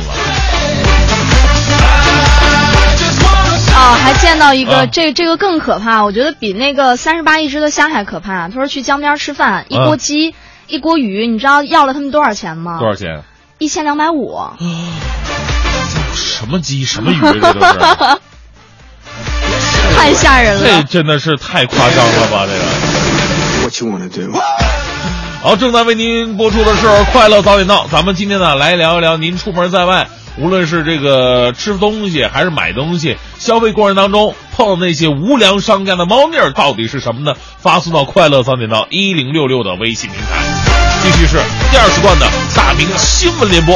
[3.78, 8.47] 哦，还见到一个、啊这这个更可怕，我觉得比那个三十八一只的虾还可怕。
[8.47, 10.34] 他说去江边吃饭，一锅鸡。
[10.67, 12.80] 一锅鱼，你知道要了他们多少钱吗？
[12.80, 13.21] 多少钱？
[13.60, 14.36] 一千两百五。
[16.15, 18.19] 什么鸡什么鱼这都是，
[20.06, 20.84] 太吓人了这。
[20.84, 22.46] 真的是太夸张了吧？
[22.46, 22.63] 这个。
[23.63, 24.39] What you wanna do?
[25.41, 37.34] 好，正在为您播出的是《快乐早点到》，咱们今天呢来聊一聊您出门在外，无论是这个吃东西还是买东西，消费过程当中碰到那些无良商家的猫腻儿到底是什么呢？
[37.60, 40.36] 发送到“快乐早点到”一零六六的微信平台。
[41.02, 41.39] 继续是
[41.72, 43.76] 第二时段的大明新闻联播。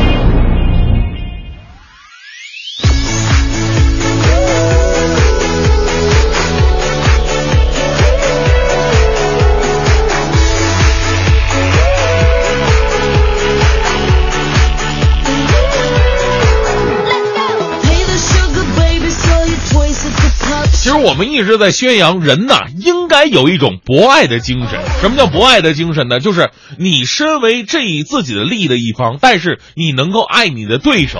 [21.03, 24.79] 我们一直在宣扬人呐，应该有一种博爱的精神。
[25.01, 26.19] 什么叫博爱的精神呢？
[26.19, 31.19] 就是你身为这自己的利益的一方，但是你能够爱你的对手，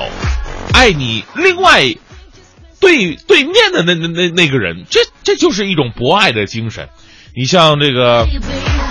[0.74, 1.82] 爱你另外
[2.80, 6.90] 对对面的那那那那个人，这这就是一种博爱的精神。
[7.36, 8.28] 你像这个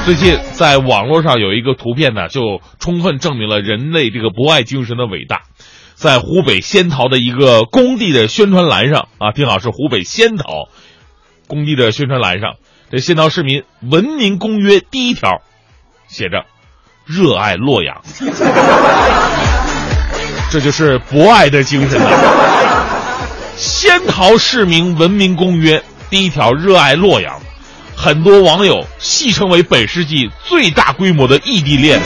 [0.07, 5.43] 最近在网络上有一个图片呢，就充分证明了人类这个博爱精神的伟大。
[6.01, 10.71] 在湖北仙桃的一个工地的宣传栏上啊，听好是湖北仙桃
[11.47, 12.55] 工地的宣传栏上，
[12.91, 15.43] 这仙桃市民文明公约第一条
[16.09, 16.47] 写着
[17.05, 18.01] “热爱洛阳”，
[20.51, 22.09] 这就是博爱的精神呐。
[23.59, 27.39] 仙桃市民文明公约第一条“热爱洛阳”，
[27.95, 32.01] 很多网友戏称为本世纪最大规模的异地恋。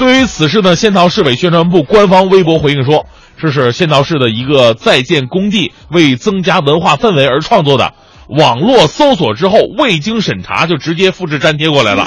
[0.00, 3.04] 对于此事呢，仙桃市委宣传部官方微博回应说，
[3.38, 7.92] 这是仙桃市的一个在建工地，为增加文化氛围而创作的。
[8.26, 12.06] 网络搜索之后未经审查就直接复制粘贴过来了，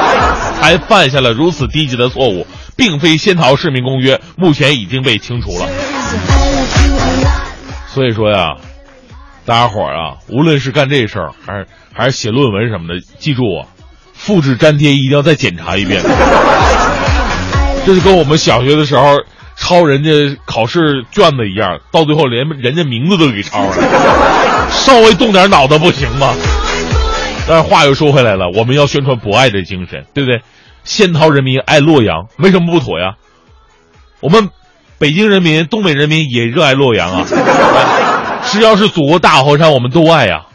[0.58, 5.68] 还犯下了如此低级的错误，并非仙桃市民公约，目前已经被清除了。
[7.88, 8.54] 所以说呀，
[9.44, 13.68] 大家伙儿啊，无论是干这事儿，还是还是写论文什么的，记住啊，
[14.14, 16.02] 复制粘贴一定要再检查一遍。
[17.86, 19.20] 这就跟我们小学的时候
[19.54, 20.10] 抄人家
[20.44, 23.76] 考试卷子一样，到最后连人家名字都给抄了，
[24.72, 26.34] 稍微动点脑子不行吗？
[27.46, 30.42] 但是话又说回来了，我们要宣传博爱的精神，对不对？
[30.82, 33.14] 仙桃人民爱洛阳，没什么不妥呀。
[34.18, 34.48] 我们
[34.98, 37.24] 北京人民、东北人民也热爱洛阳啊，
[38.46, 40.46] 只要是祖国大河山，我们都爱呀。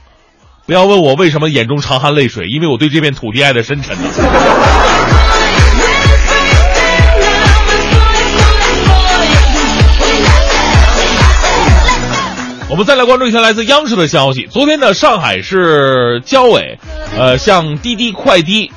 [0.66, 4.10] 不要问我为什么眼中常含泪水，因为我对这片土地爱的深沉呢。
[12.72, 14.48] 我们再来关注一下来自央视的消息。
[14.50, 16.80] 昨天呢，上海市交委，
[17.18, 18.72] 呃，向滴滴快滴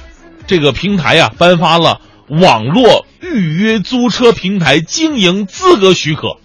[0.49, 6.39] 这个平台啊颁发了网络预约租车平台经营资格许可。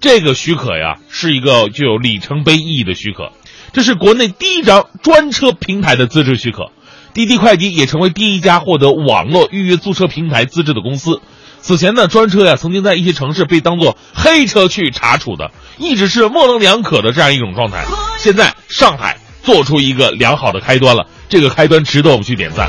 [0.00, 3.32] 这个许可呀，是一个具有里程碑意义的许可，
[3.74, 6.70] 这是国内第一张专车平台的资质许可。
[7.12, 11.20] 滴滴快滴也成为第一家获得网络预约租车平台资质的公司。
[11.66, 17.86] 此前呢，专车呀曾经在一些城市被当作黑车去查处的，一直是模棱两可的这样一种状态。
[18.18, 22.68] 现在上海做出一个良好的开端了，这个开端值得我们去点赞，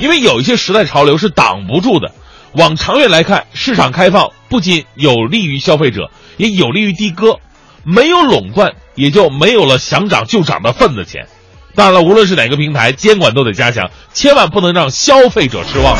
[0.00, 2.10] 因为有一些时代潮流是挡不住的。
[2.54, 7.38] 往长远来看，市场开放不仅有利于消费者，也有利于的哥。
[7.84, 11.28] 没有垄断，也就没有了想涨就涨的份子钱。
[11.76, 15.96] 当然了，无论是哪个平台，监管都得加强，千万不能让消费者失望。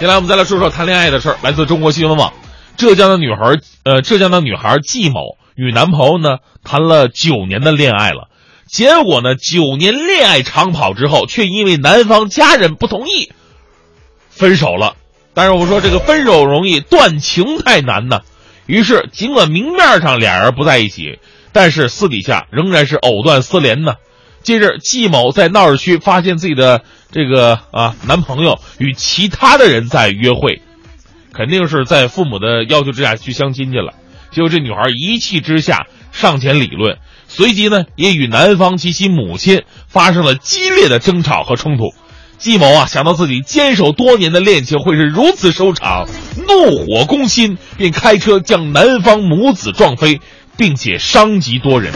[0.00, 1.36] 接下来我们再来说说谈恋爱的事儿。
[1.42, 2.32] 来自中国新闻网，
[2.78, 8.30] 浙江的女孩，呃，浙江的女孩季某与男朋友呢谈了九年的恋爱了，
[8.66, 13.30] 结果呢九年恋爱长跑之后，却因为男方家人不同意，
[14.30, 14.96] 分手了。
[15.34, 18.20] 但是我们说这个分手容易，断情太难呢。
[18.64, 21.18] 于是尽管明面上俩人不在一起，
[21.52, 23.96] 但是私底下仍然是藕断丝连呢。
[24.42, 26.82] 近日，季某在闹市区发现自己的
[27.12, 30.62] 这个啊男朋友与其他的人在约会，
[31.34, 33.92] 肯定是在父母的要求之下去相亲去了。
[34.30, 41.92] 结果这女孩一气之下上前理论，随即呢也与男方及其母亲发生了激烈的争吵和冲突。
[42.38, 46.08] 季某啊想到自己坚守多年的恋情会是如此收场，
[46.48, 50.20] 怒火攻心，便开车将男方母子撞飞，
[50.56, 51.92] 并且伤及多人。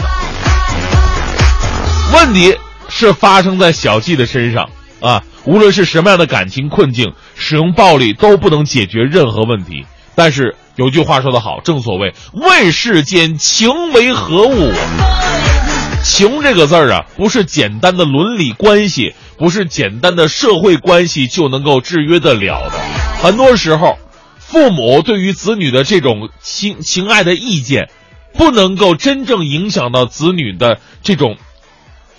[2.13, 2.57] 问题
[2.89, 4.69] 是发生在小季的身上
[5.01, 5.23] 啊！
[5.43, 9.85] 无论是什么样的感情困境，使用暴力都不能解决任何问题。
[10.15, 14.71] 但是有句话说得好，正所谓“问世间情为何物”，
[16.03, 22.79] 情这个字儿啊，不是简单的伦理关系，不是简单的社会关系就能够制约得了的。
[23.21, 23.99] 很多时候，
[24.39, 27.89] 父母对于子女的这种情情爱的意见，
[28.33, 31.37] 不能够真正影响到子女的这种。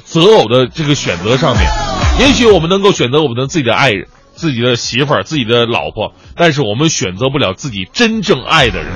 [0.07, 1.68] 择偶的这个选择上面，
[2.20, 8.92] 也许我们能够选择我们的自己的爱人、自己的媳妇儿、自己的老婆，但是我们选择不了自己真正爱的人。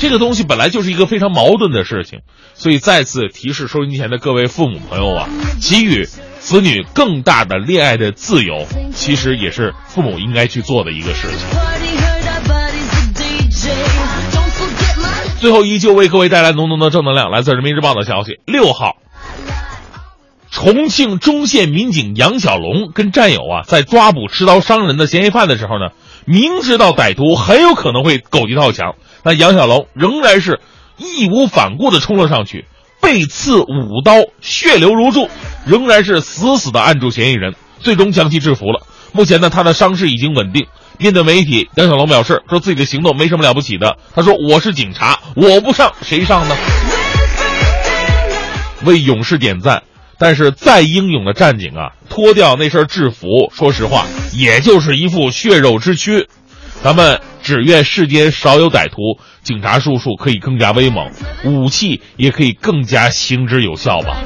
[0.00, 2.18] 这个东西本来就是一个非常矛盾的事情，
[2.54, 5.28] 所以再次提示收音机前的各位父母朋友啊，
[5.62, 6.04] 给予
[6.40, 11.46] 子女更大的恋爱的自由，其实也是父母应该去做的一个事情。
[15.40, 18.96] 最后，依旧为各位带来浓浓的正能量，来自人民日报的消息：六号。
[20.54, 25.90] 重庆中县民警杨小龙跟战友啊，在抓捕持刀伤人的嫌疑犯的时候呢，
[26.26, 28.94] 明知道歹徒很有可能会狗急跳墙，
[29.24, 30.60] 那杨小龙仍然是
[30.96, 32.66] 义无反顾的冲了上去，
[33.02, 35.28] 被刺五刀，血流如注，
[35.66, 38.86] 仍然是死死的按住嫌疑人，最终将其制服了。
[39.10, 40.68] 目前呢，他的伤势已经稳定。
[40.98, 43.96] 面对媒体，杨小龙表示说自己的行动没什么了不起的。
[44.14, 46.56] 他说：“我是警察，我不上谁上呢？”
[48.86, 49.82] 为勇士点赞。
[50.18, 56.28] 但是再英勇的战警啊，脱掉那身制服，说实话，也就是一副血肉之躯。
[56.82, 61.10] 咱们只愿世间少有歹徒，警察叔叔可以更加威猛，
[61.44, 64.22] 武器也可以更加行之有效吧。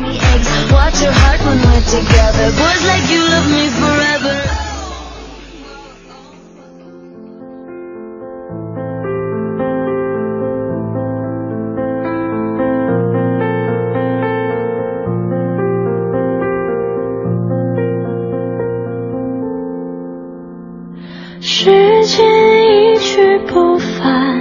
[21.50, 22.26] 时间
[22.92, 24.38] 一去不返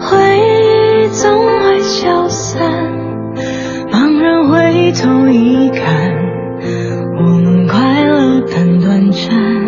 [0.00, 2.68] 回忆总会消散
[3.92, 6.12] 茫然回头一看
[7.16, 9.61] 我们快乐但短暂。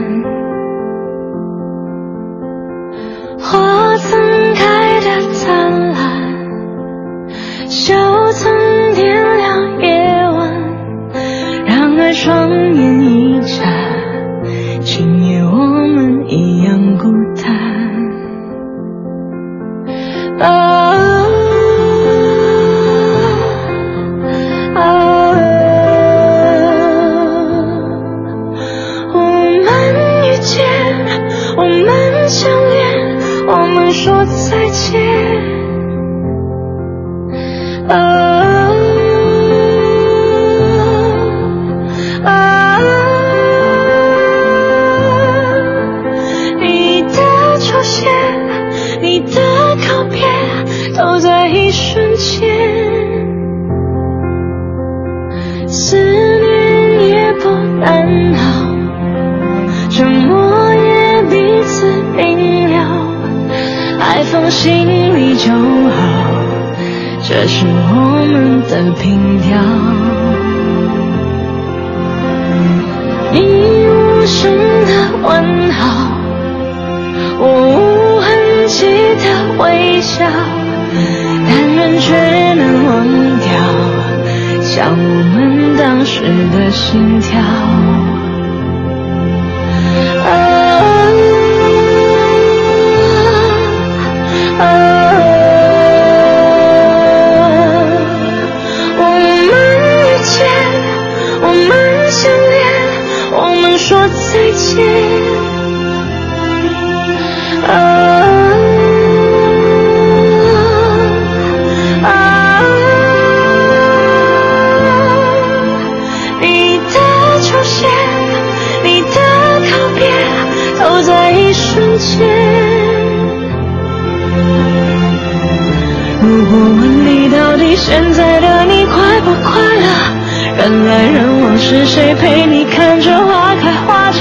[130.65, 134.21] 人来人往是谁陪你看着花开花着？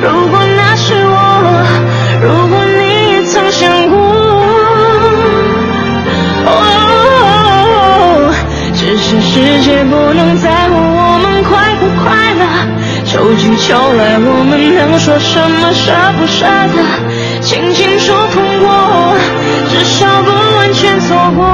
[0.00, 1.16] 如果那是我，
[2.22, 3.98] 如果你也曾想过，
[6.46, 8.32] 哦，
[8.76, 12.04] 只是世界不能在乎我们快不快
[12.38, 12.42] 乐。
[13.04, 16.78] 秋去秋来，我们能说什么舍不舍得？
[17.40, 18.70] 轻轻触碰过，
[19.70, 21.53] 至少不完全错过。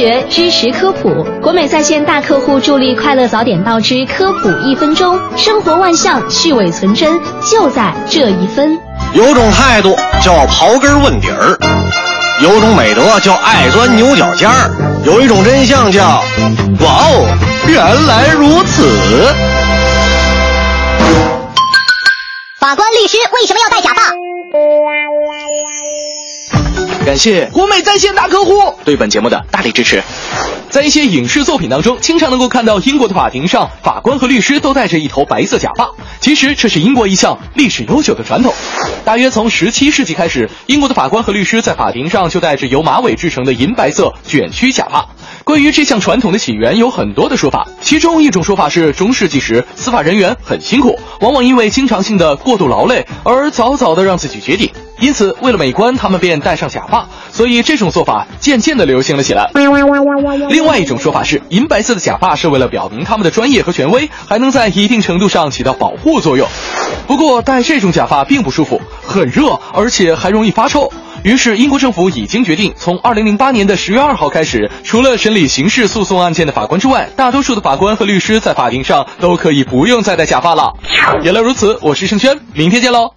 [0.00, 1.26] 学，知识科普。
[1.42, 8.78] 国美在线大客户助力快乐早点到之科普一分钟，生活万象，去伪存真，就在这一分。
[9.12, 11.58] 有种态度叫刨根问底儿，
[12.42, 14.70] 有种美德叫爱钻牛角尖儿，
[15.04, 16.22] 有一种真相叫
[16.80, 17.36] 哇哦，
[17.68, 18.88] 原来如此。
[22.58, 24.14] 法官、律师为什么要戴假发？
[27.10, 28.52] 感谢国美在线大客户
[28.84, 30.00] 对本节目的大力支持。
[30.68, 35.90] 在一些影视作品当中，经常能够看到英国的法庭上，法官和律师都戴着一头白色假发。
[36.20, 38.54] 其实这是英国一项历史悠久的传统。
[39.04, 45.08] 大约从十七世纪开始，英国的法官和律师在法庭上就戴着由马尾制成的银白色卷曲假发。
[45.50, 47.66] 关于这项传统的起源，有很多的说法。
[47.80, 54.70] 其中一种说法是，中世纪时司法人员很辛苦，往往因为经常性的过度劳累而早早的让自己绝顶，
[55.00, 57.08] 因此为了美观，他们便戴上假发。
[57.32, 59.50] 所以这种做法渐渐的流行了起来。
[60.48, 66.46] 另外一种说法是，银白色的假发是为了表明他们的专业和权威，还能在一定程度上起到保护作用。
[67.08, 70.92] 不过戴这种假发并不舒服，很热，而且还容易发臭。
[71.22, 80.72] 于是，英国政府已经决定，从二零零八年的十月二号开始，除了审理刑事诉讼案件的法官之外，大多数的法官和律师在法庭上都可以不用再戴假发了。
[81.22, 83.12] 原来如此，我是盛轩，明天见喽。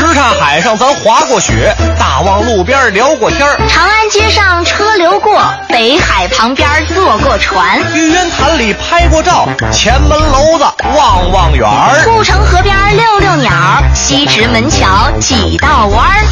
[0.00, 10.64] 什刹海上咱滑过雪，大望路边聊过天儿，长安街上车流过，北海旁边坐过船，玉渊潭里拍过照，前门楼子
[10.96, 13.52] 望望远儿，护城河边遛遛鸟，
[13.94, 16.24] 西直门桥几道弯儿。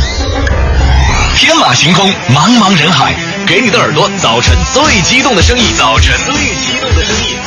[1.36, 3.14] 天马行空，茫茫人海，
[3.46, 7.38] 给你的耳朵早晨最激动的声音，早晨最激动的声音。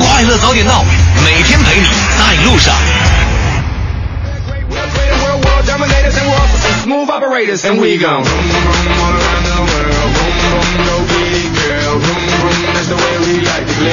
[0.00, 0.84] 快乐早点到，
[1.24, 2.72] 每天陪你在路上。
[6.86, 8.22] Move operators and we go.
[13.78, 13.92] play.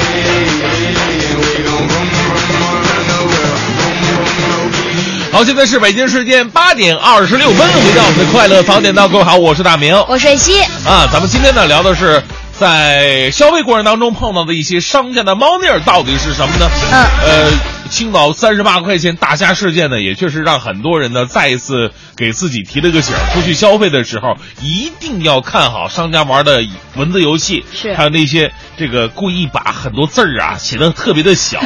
[5.32, 11.08] 好，现在是北京时间八点二十六分，回到我们的快乐早点到，各位好，我是大明，我是西啊。
[11.12, 12.22] 咱们今天呢聊的是
[12.56, 16.70] 在消费过程当中碰到的一些商家的猫腻儿到底是什么呢？
[16.92, 17.50] 嗯，呃，
[17.90, 26.64] 青岛三十八块钱大虾事件呢，也确实让很多人呢再一次给自己提了个醒儿，出去消费的时候一定要看好商家玩的
[26.96, 31.60] 文字游戏，是还有那些这个故意把很多字儿啊写的特别的小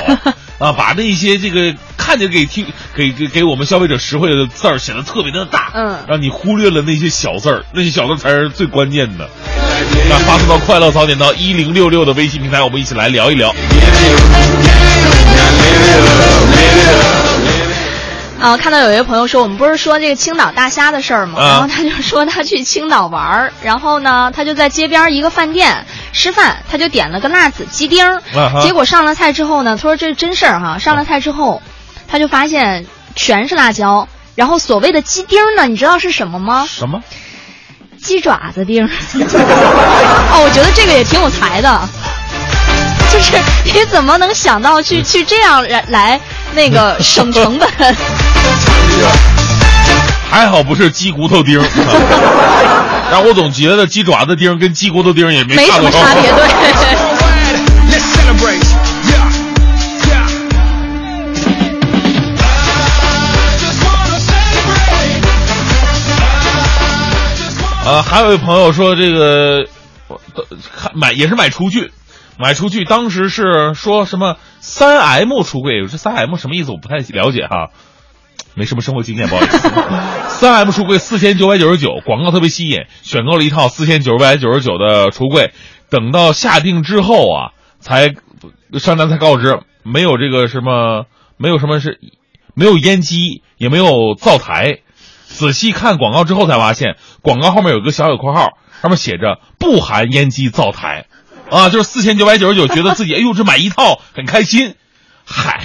[0.59, 9.29] 啊，把那些这个看着给听给给给我们消费者实惠的字儿写的特别的大，嗯，让你忽略了那些小字儿，那些小字儿才是最关键的。
[10.11, 13.55] 那发送到快乐早点到一零六六的微信平台，我们一起来聊一聊。
[18.41, 21.41] 啊，看到有一位朋友说，我们不是说这个青岛大虾的事儿吗？
[21.41, 28.23] 啊然后他就说他去青岛玩儿，然后呢，他就在街边一个饭店吃饭，他就点了个辣子鸡丁儿，
[28.63, 31.61] 结果上了菜之后呢，他说这是真事儿哈，上了菜之后，
[32.07, 34.07] 他就发现全是辣椒，
[34.37, 36.65] 然后所谓的鸡丁儿呢，你知道是什么吗？
[36.71, 37.03] 什么？
[38.01, 38.89] 鸡爪子丁儿。
[39.19, 41.89] 哦，我觉得这个也挺有才的。
[43.13, 43.33] 就是
[43.65, 46.21] 你怎么能想到去去这样来来
[46.55, 47.69] 那个省成本？
[50.31, 51.65] 还好不是鸡骨头丁儿，
[53.11, 56.45] 然后我总觉得鸡爪子丁跟鸡骨头丁也没没什么差别，对。
[67.87, 69.65] 呃，还有一位朋友说这个，
[70.79, 71.91] 看买也是买厨具，
[72.39, 76.71] 买厨具当时是说什么三 M 橱柜，这三 M 什么意思？
[76.71, 77.71] 我不太了解哈，
[78.55, 79.69] 没什么生活经验，不好意思。
[80.29, 85.53] 三 M 橱柜四千九百九十九，广告特别吸引，选购了一套四千九百九十九的橱柜，
[85.91, 88.15] 等到下定之后啊，才
[88.79, 91.07] 商家才告知没有这个什么，
[91.39, 91.99] 没有什么是，
[92.55, 94.79] 没有烟机，也没有灶台。
[95.27, 101.07] 仔细看广告之后才发现，广告后面有个小小括号，上面写着不含烟机灶台，
[101.51, 104.75] 啊，就是四千九百九十九，觉得自己哎呦这买一套很开心，
[105.25, 105.65] 嗨。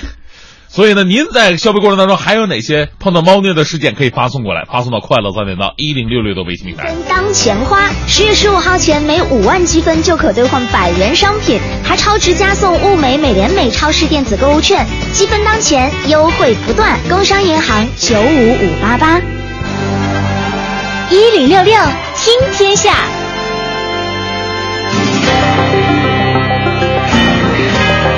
[0.70, 4.66] 所以呢，您在消费过程当中还有哪些碰到猫腻的事件可以发送过来？
[4.66, 6.96] 发送到快乐早点到一零六六的微信平台。
[7.08, 17.00] 当钱花，十月十五号前每五万积分就可兑换百元商品，还超值加送物美美联美超市电子购物券，积分当前，优惠不断。
[17.08, 19.22] 工商银行九五五八八
[21.12, 21.80] 一零六六
[22.16, 23.23] 听天下。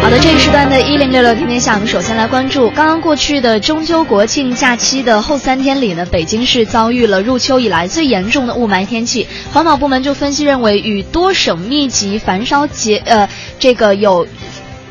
[0.06, 9.26] 好的，这一时段的一零六六天天下，我们首先来关注刚刚过去的中秋国庆假期的后三天里呢，北京市遭遇了入秋以来最严重的雾霾天气。
[9.52, 13.28] 环保部门就分析认为，与多省密集焚烧节呃
[13.58, 14.28] 这个有。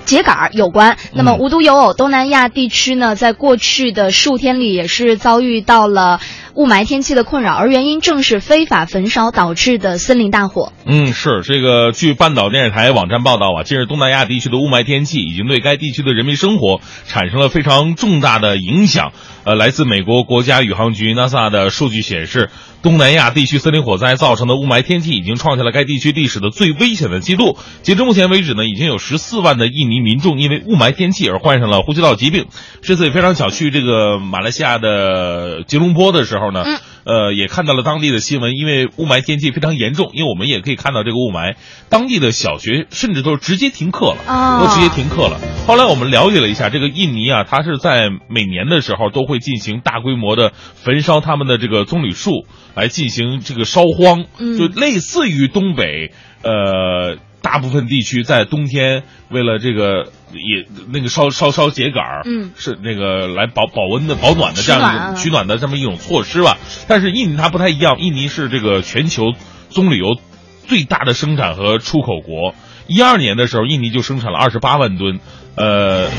[0.07, 0.99] 秸秆儿有关。
[1.15, 6.21] 那么无独有偶，东南亚地区呢，在过去的数天里也是遭遇到了
[6.57, 10.73] 雾霾天气的困扰，而原因正是非法焚烧导致的森林大火。
[10.87, 11.91] 嗯，是这个。
[11.91, 19.13] 据半岛电视台网站报道啊，近日东南亚地区的雾霾天气已经对该地区的人民生活产生了非常重大的影响。
[19.45, 22.49] 呃，来自美国国家宇航局 NASA 的数据显示，
[22.83, 27.59] 东南亚地区森林火灾造成的雾霾天气已经创下了该地区历史的最危险的记录。
[27.83, 32.47] 截至目前为止呢，已经有十四万的印尼民众因为雾霾天气而患上了呼吸道疾病。
[32.81, 41.55] 这次也非常巧，去这个马来西亚的吉隆坡的时候呢，嗯呃，也看到了当地的新闻，因为雾霾天气非常严重，因为我们也可以看到这个雾霾，
[41.89, 45.41] 当地的小学甚至都是直接停课了，哦都直接停课了。
[45.67, 57.19] 后来我们了解了一下，这个印尼啊，它是在每年的时候都会进行大规模的焚烧他们的这个棕榈树，来进行这个烧荒，嗯就类似于东北，呃。
[57.45, 66.59] 大部分地区在冬天为了这个也那个烧烧烧秸秆儿，嗯是那个来保保温的保暖的这样一取暖啊种取暖的这么一种措施吧。
[66.89, 69.33] 但是印尼它不太一样，印尼是这个全球
[69.71, 70.21] 棕榈油
[70.67, 72.55] 最大的生产和出口国。
[72.87, 75.21] 一二年的时候，印尼就生产了二十八万吨，
[75.57, 76.11] 呃，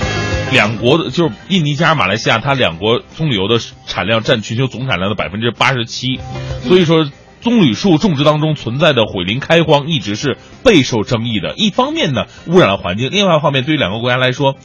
[0.51, 6.19] 两国的就是印尼加上马来西亚，它两国棕榈油的产量占全球总产量的百分之八十七，
[6.63, 7.07] 所以说。
[7.45, 11.53] 棕榈树种植当中存在的毁林开荒一直是备受争议的。
[11.55, 14.55] 一方面呢，污染了环境；另外一方面，对于两个国家来说，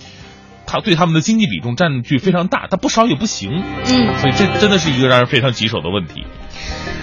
[0.71, 3.51] 它对他们的经济比重占据非常大，它不少也不行。
[3.87, 6.25] 嗯，所以这真的是一个让人非常棘手的问题。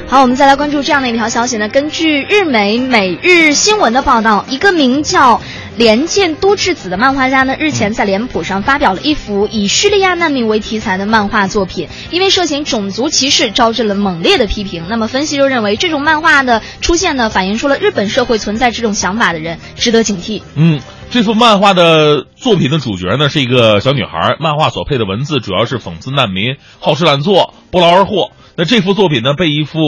[0.08, 1.68] 好，我们再来关注这样的一条消息呢。
[1.68, 5.42] 根据日媒《每日新闻》的报道，一个名叫
[5.76, 14.86] 连见都智子的漫画家呢，日前在脸谱上发表了一幅以叙利亚难民为题材的漫画作品，因为涉嫌种族歧视，招致了猛烈的批评。
[14.88, 20.42] 那么分析就认为，这种漫画的出现呢，反映出了日本社会存在这种想法的人，值得警惕。
[20.56, 20.80] 嗯，
[21.10, 28.32] 这幅漫画的作品的主角呢是一个小女孩，漫画所配的文字主要是讽刺难民好吃懒做、不劳而获。
[28.56, 29.80] 那这幅作品呢被一幅。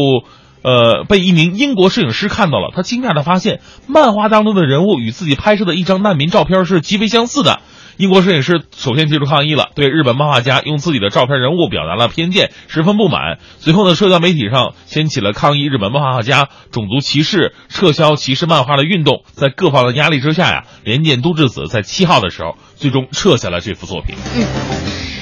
[0.61, 7.61] 呃，被一名英国摄影师看到了，他惊讶地发现，漫画当中的人物与自己拍摄的一张难民照片是极为相似的。
[7.99, 13.39] 英国摄影师首先提出抗议了，对日本漫画家用自己的照片人物表达了偏见，十分不满。
[13.57, 19.25] 随后呢，社交媒体上掀起了抗议日本漫画家种族歧视、撤销歧视漫画的运动。
[19.33, 24.15] 在各方的压力之下呀，连见都智子在七号的时候最终撤下了这幅作品。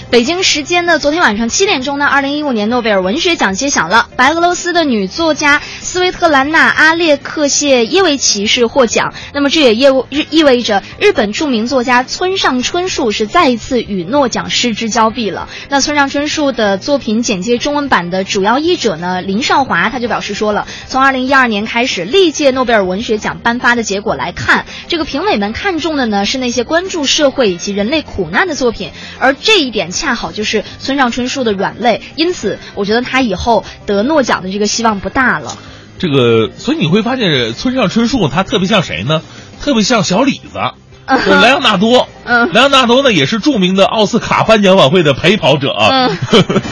[0.10, 9.14] 北京时间的昨天晚上七点钟呢，二零一五年诺贝尔文学奖揭晓了，白俄罗斯的女作家斯维特兰娜·阿列克谢耶维奇是获奖。
[9.34, 15.50] 那么这也意意意味着日本著名作家村上春树是再一次与诺奖失之交臂了。
[15.68, 29.92] 那村上春树的作品简介中文版的主要译者呢林少华他就表示说了，从二零一二年开始历届诺贝尔文学奖颁发的结果来看，这个评委们看中的呢是那些关注社会以及人类苦难的作品，而这一点。
[29.98, 35.58] 恰好就是村上春树的软肋，因此我觉得他以后得诺奖的这个希望不大了。
[36.00, 39.22] 这个，所以你会发现村上春树他特别像谁呢？
[39.62, 40.60] 特别像小李子，
[41.08, 42.08] 莱昂纳多。
[42.24, 45.76] 嗯，莱昂纳多呢也是著名的奥斯卡颁奖晚会的陪跑者。
[45.76, 46.18] 嗯，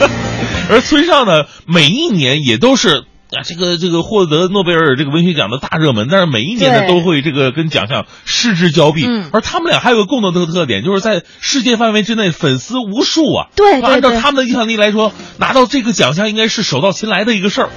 [0.70, 3.04] 而村上呢，每一年也都是。
[3.36, 9.06] 啊，这个这个获得诺贝尔这个文学奖的大热门，但是每一年呢都会这个跟奖项失之交臂。
[9.32, 13.48] 而他们俩还有个共同的特点，就是在世界范围之内粉丝无数啊。
[13.56, 17.70] 对，按照他们的影响力来说，拿到这个奖项应该是手到擒来的一个事儿。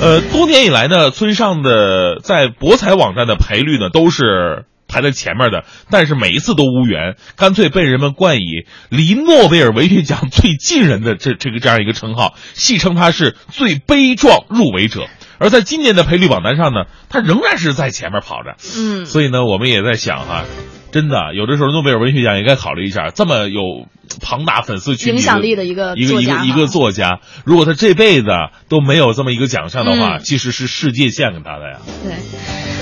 [0.00, 4.64] 呃，多年以来呢，村上的在博彩网站的赔率呢都是。
[4.92, 15.06] 排在前面的，但是每一次都无缘，干脆被人们冠以离诺贝尔文学奖最近人的这这个这样一个称号，戏称他是最悲壮入围者。
[15.38, 18.56] 而在今年的赔率榜单上呢，他仍然是在前面跑着。
[18.76, 20.44] 嗯，所以呢，我们也在想哈。
[20.92, 23.88] 真的，有的时候诺贝尔文学奖也该考虑一下，这么有
[24.20, 28.26] 庞大粉丝群影响力的一个一个一个一个作家，如果他这辈子
[28.68, 31.78] 都没有这么一个奖项的话，其实是世界献给他的呀。
[32.04, 32.12] 对，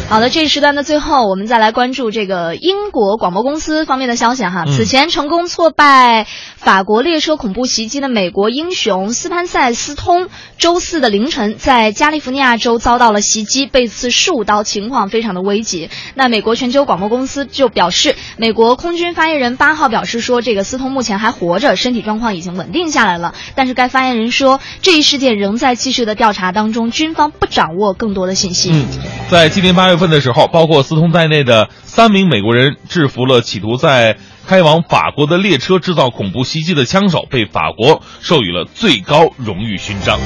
[0.09, 4.67] 好的，这一时段的最后，我们再来关注这个英国广播公司方面的消息哈。
[4.67, 15.91] 此前成功挫败法国列车恐怖袭击的美国英雄斯潘塞斯通，周四的凌晨在加利福尼亚州遭到了袭击，被刺十五刀，情况非常的危急。
[16.17, 18.00] 那美国全球广播公司就表示。
[18.01, 23.35] 是美国空军发言人八号表示说，这个斯通目前还活着，身体状况已经稳定下来了。
[23.55, 28.71] 但是该发言人说，这一事件仍在继续的调查当中，军方不掌握更多的信息。
[28.73, 28.87] 嗯，
[29.29, 40.19] 在今年八月份的时候，包括斯通在内的三名美国人制服了企图在开往法国的列车制造恐怖袭击的枪手，被法国授予了最高荣誉勋章。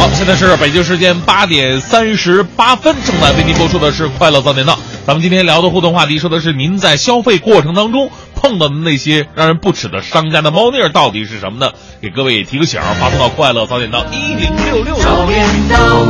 [0.00, 4.72] 好，现在是北京时间八点三十八分，正在为您播出的是《快乐早点到》。
[5.06, 11.72] 咱们今天聊的互动话题说的是您在消费过程当中碰到的那些让人不齿的商家的猫腻儿到底是什么呢？
[12.00, 14.96] 给各位提个醒，发送到《快乐早点到》一零六六。
[14.96, 16.06] 早点到，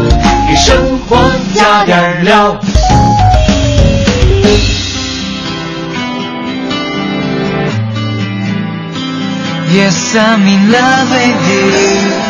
[0.49, 1.19] 给生活
[1.53, 2.57] 加点料。
[9.73, 12.30] Yes, I'm in love with you.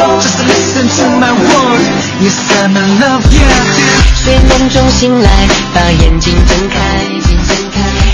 [0.00, 2.04] Just listen to my words.
[2.24, 3.44] Yes, I'm in love with you.
[4.16, 5.28] 睡梦中醒来，
[5.74, 6.78] 把眼睛睁开，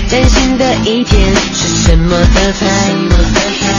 [0.09, 2.66] 崭新的一天是什么色彩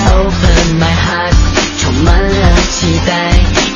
[0.09, 1.35] ？Open my heart，
[1.81, 3.11] 充满了期待，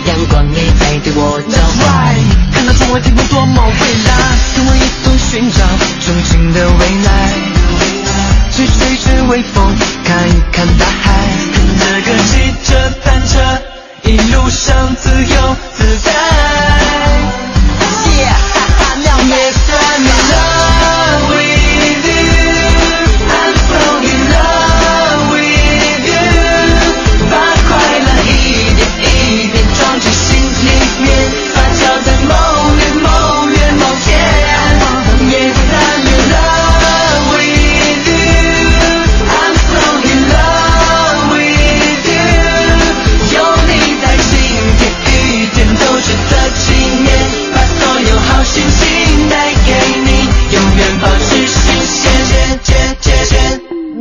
[0.07, 2.15] 阳光也在对我召唤。
[2.53, 4.15] 看到窗外天空多么蔚蓝，
[4.55, 5.59] 跟我一同寻找
[5.99, 7.09] 憧憬的未来。
[8.51, 9.75] 去吹吹微风，
[10.05, 11.19] 看一看大海，
[11.53, 12.31] 跟着歌骑
[12.71, 13.70] 着单车。
[14.11, 16.11] 一路上自由自在。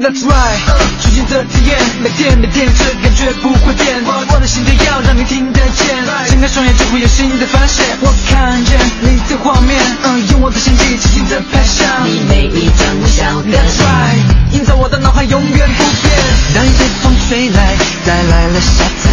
[0.01, 0.57] That's right，
[1.03, 4.03] 全新的体验，每天每天这感觉不会变。
[4.03, 5.95] 我的心跳要让你听得见，
[6.31, 7.85] 睁开双眼就会有新的发现。
[8.01, 9.77] 我看见你的画面，
[10.33, 13.25] 用我的相机轻轻地拍下你每一张微笑。
[13.45, 16.17] That's right，印在我的脑海永远不变。
[16.55, 17.77] 当一阵风吹来，
[18.07, 19.13] 带来了夏天，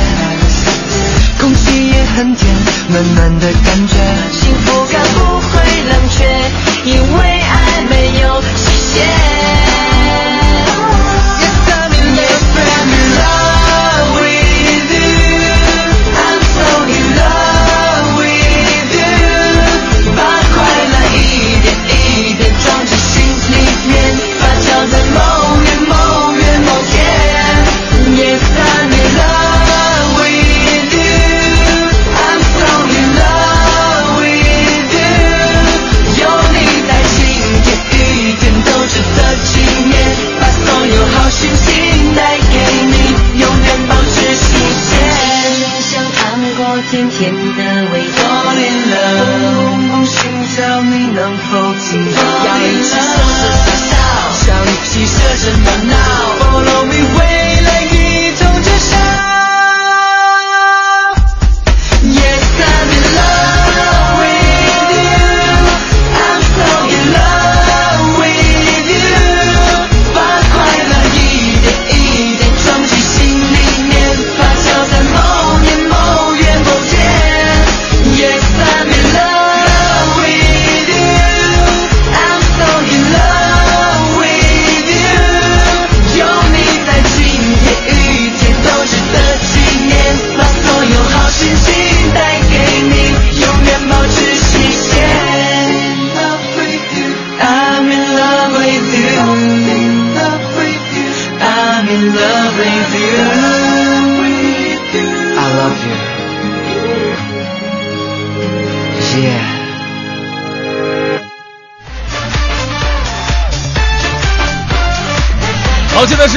[1.37, 2.47] 空气也很甜，
[2.87, 3.93] 暖暖的感觉，
[4.39, 6.23] 幸福感不会冷却，
[6.89, 9.56] 因为爱没有期限。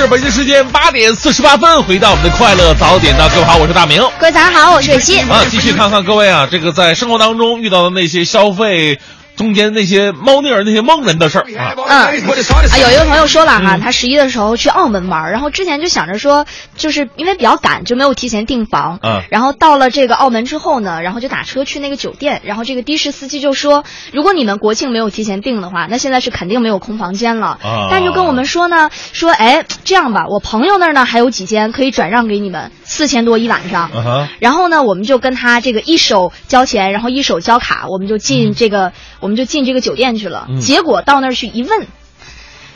[0.01, 4.01] 是北京时间八点四十八分，回到我们的快乐早点到，各位好，我是大明。
[4.19, 5.21] 各位早上好，我是蕊希。
[5.21, 8.99] 啊，继续看看各位啊，这个在生活当中遇到的那些消费
[9.41, 11.73] 中间那些猫腻儿、那些蒙人的事儿啊。
[11.79, 16.45] 嗯，啊，有一个朋友说了哈，他十一的时候去澳门玩，然后之前就想着说，
[16.77, 18.99] 就是因为比较赶，就没有提前订房。
[19.03, 23.83] 嗯然后到了这个澳门之后呢，然后就打车去那个酒店，然后这个的士司机就说，
[24.13, 27.59] 如果你们国庆没有提前订的话，那现在是肯定没有空房间了。
[27.63, 33.91] 啊但就跟我们说呢，说哎，这样吧，我朋友那儿呢还有几间可以转让给你们，四千多一晚上。
[33.95, 40.47] 嗯，然后呢，我们就跟他这个一手交钱，然后一手交卡，我们就进这个，我们就进这个酒店去了。
[40.49, 41.87] 嗯结果到那儿去一问，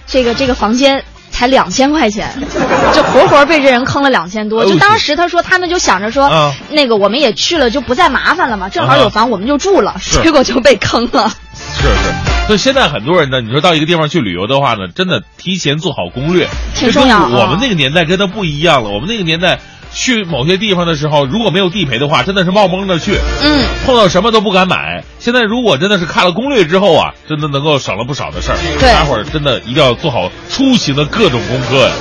[0.07, 2.31] 这个这个房间才两千块钱，
[2.95, 4.65] 就活活被这人坑了两千多。
[4.65, 11.33] 就当时他说他们就想着说，啊那个我们也去了就不再麻烦了嘛，正好有房我们就住了，是结果就被坑了。
[11.77, 18.91] 是是，所以现在很多人呢，你说到一个地方去旅游的话呢，真的提前做好攻略，挺重要我们那个年代真的不一样了。
[18.91, 19.61] 我们那个年代
[19.95, 25.03] 去某些地方的时候，如果没有地陪的话，真的是冒蒙着去，嗯，碰到什么都不敢买。
[25.19, 28.59] 现在如果真的是看了攻略之后啊，真的能够省了不少的事儿。
[28.79, 31.93] 对大伙儿真的一定要做好出行的各种功课呀。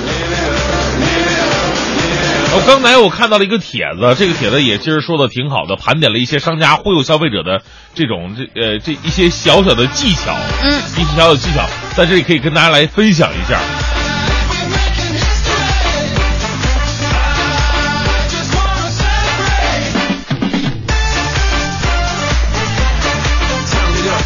[2.55, 7.61] 我刚才我看到了一个帖子，这个帖子也其实说的挺好的，盘点了一些商家忽悠消费者的
[7.95, 11.65] 这种这呃这一些小小的技巧，嗯，一些小小的技巧，
[11.95, 13.59] 在这里可以跟大家来分享一下。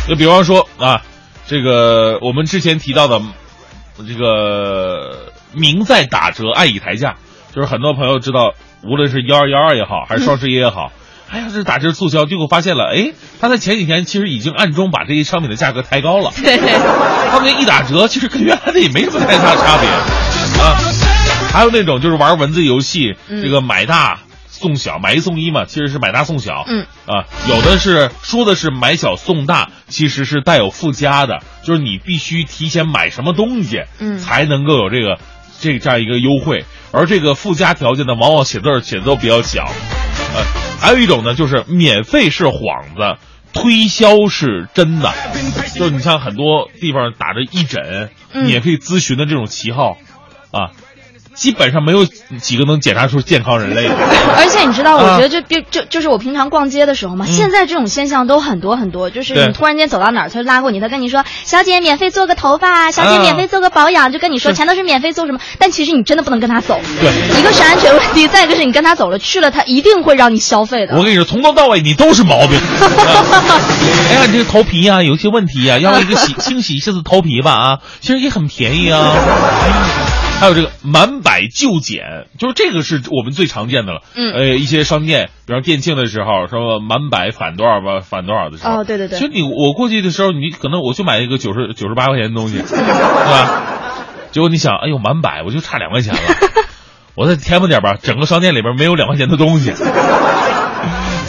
[0.07, 1.01] 就比方说啊，
[1.47, 3.21] 这个我们之前提到的
[4.07, 7.15] 这个明在打折，爱以抬价，
[7.53, 8.53] 就是很多朋友知道，
[8.83, 10.91] 无论是幺二幺二也好，还是双十一也好，
[11.29, 16.31] 哎呀，这打折促销，结果发现了，哎，他在前几天其实已经暗中把这些商品的价格抬高了。
[16.35, 16.57] 对，
[17.29, 19.89] 他们一打折，其实跟原来的也没什么太大差别
[20.61, 20.77] 啊。
[21.51, 26.63] 还有那种就是玩文字游戏，嗯这个买大送小，买一送一嘛，其实是买大送小。
[26.67, 35.19] 嗯啊，有的是说的是买小送大，其实是带有附加的，就是你必须提前买什么东西，嗯才能够有这个
[35.59, 36.65] 这这样一个优惠。
[36.91, 39.65] 而这个附加条件呢，往往写字儿写的都比较小。
[40.35, 40.43] 呃，
[40.79, 43.19] 还有一种呢，就是免费是幌子，
[43.53, 45.13] 推销是真的。
[45.75, 49.97] 就是你像很多地方打着义诊、嗯免费咨询的这种旗号，
[50.51, 50.71] 啊，
[51.37, 52.03] 基本上没有
[52.41, 53.93] 几个能检查出健康人类的。
[54.35, 59.09] 而且你知道，我啊觉得这就就就是我平常逛街的时候嘛，嗯现在这种现象都很多很多。
[59.09, 66.79] 就是你突然间走到哪儿，他就拉过你，他跟你说：“小姐，免费做个头发，小姐啊免费做个保养。”就跟你说全都是免费做什么，但其实你真的不能跟他走。
[66.99, 70.95] 对一个是安全问题，再一个是你跟他走了去了，他一定会让你消费的。
[70.97, 72.57] 我跟你说，从头到尾你都是毛病。
[72.57, 72.81] 啊
[74.09, 79.13] 哎呀，你这个头皮啊、有一些问题啊、要不一个洗清洗一下子头皮吧啊，其实也很便宜啊。
[80.39, 84.01] 还有这个满百就减，就是这个是我们最常见的了。
[84.15, 88.81] 嗯呃，一些商店，比方店庆的时候，说满百返多少吧，返多少的时候。
[88.81, 93.63] 哦，对对对其实你我过去的时候，你可能我就买一个九十九十八块钱的东西， 对吧？
[94.31, 96.19] 结果你想，哎呦，满百，我就差两块钱了，
[97.15, 99.71] 我再添吧点吧，整个商店里边没有两块钱的东西，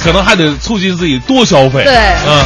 [0.03, 1.83] 可能还得促进自己多消费。
[1.85, 2.45] 对嗯。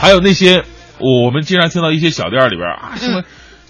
[0.00, 0.64] 还有那些
[0.98, 3.22] 我们经常听到一些小店里边啊，什么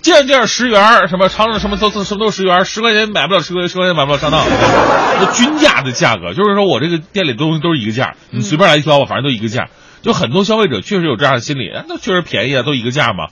[0.05, 4.45] 件件十元儿，什么长城什么都都什么都十元，十块钱买不了十块，十块钱买不了上当，
[5.19, 9.69] 那均价的价格，就是说我这个店里的东西都是一个价，你随便来挑吧，反正都一个价。
[10.03, 13.29] 就很多消费者确实有这样的心理，哎那确实便宜啊，都一个价嘛，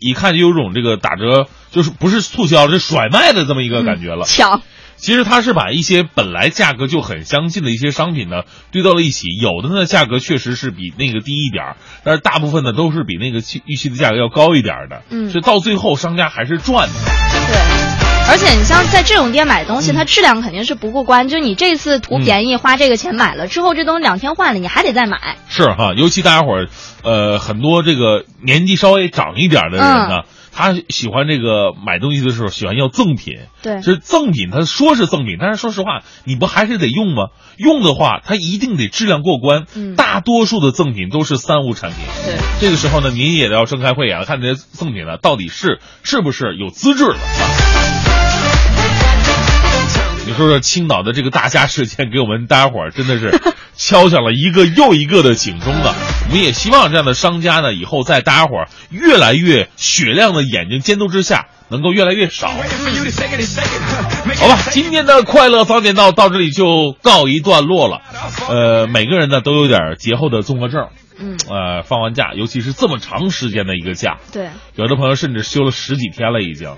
[0.00, 4.26] 一看就有种这个打折，就是不是促销，是甩卖的这么一个感觉了。
[4.26, 4.60] 抢。
[4.96, 8.42] 其实它是把一些本来价格就很相近的一些商品呢
[8.72, 15.02] 堆到了一起，有的呢价格确实是比那个低一点儿，但是大部分呢都是比那个期预期的价格要高一点儿的。
[15.10, 16.94] 嗯所以到最后商家还是赚的。
[17.48, 17.56] 对，
[18.28, 21.28] 而且你像在这种店买东西，它质量肯定是不过关。
[21.28, 25.36] 就你这次图便宜花这个钱买了之后，这东西两天换了，你还得再买。
[25.48, 26.68] 是哈，尤其大家伙儿，
[27.02, 30.22] 呃，很多这个年纪稍微长一点儿的人呢，
[30.56, 33.40] 他喜欢这个买东西的时候喜欢要赠品。
[33.62, 37.24] 对是赠品，他说是赠品，但是说实话，你不还是得用吗？
[37.58, 39.66] 用的话，它一定得质量过关。
[39.74, 41.98] 嗯大多数的赠品都是三无产品。
[42.24, 47.75] 对，这个时候呢，您也要睁开慧眼，看这些赠品呢到底是是不是有资质的啊。
[50.26, 53.40] 你说说青岛的这个大虾事件，给我们大家伙儿真的是
[53.76, 55.94] 敲响了一个又一个的警钟啊！
[56.28, 62.48] 我们也希望这样的商家呢，以后在大家伙儿越来越雪亮的眼睛监督之下，能够越来越少。
[62.48, 62.56] 好
[64.48, 68.00] 吧，今天的快乐早点到到这里就告一段落了。
[68.48, 70.88] 呃，每个人呢都有点节后的综合症。
[71.18, 76.74] 嗯，呃，放完假，尤其是这么长时间的一个假，对，有的朋友甚至休了十几天了，已经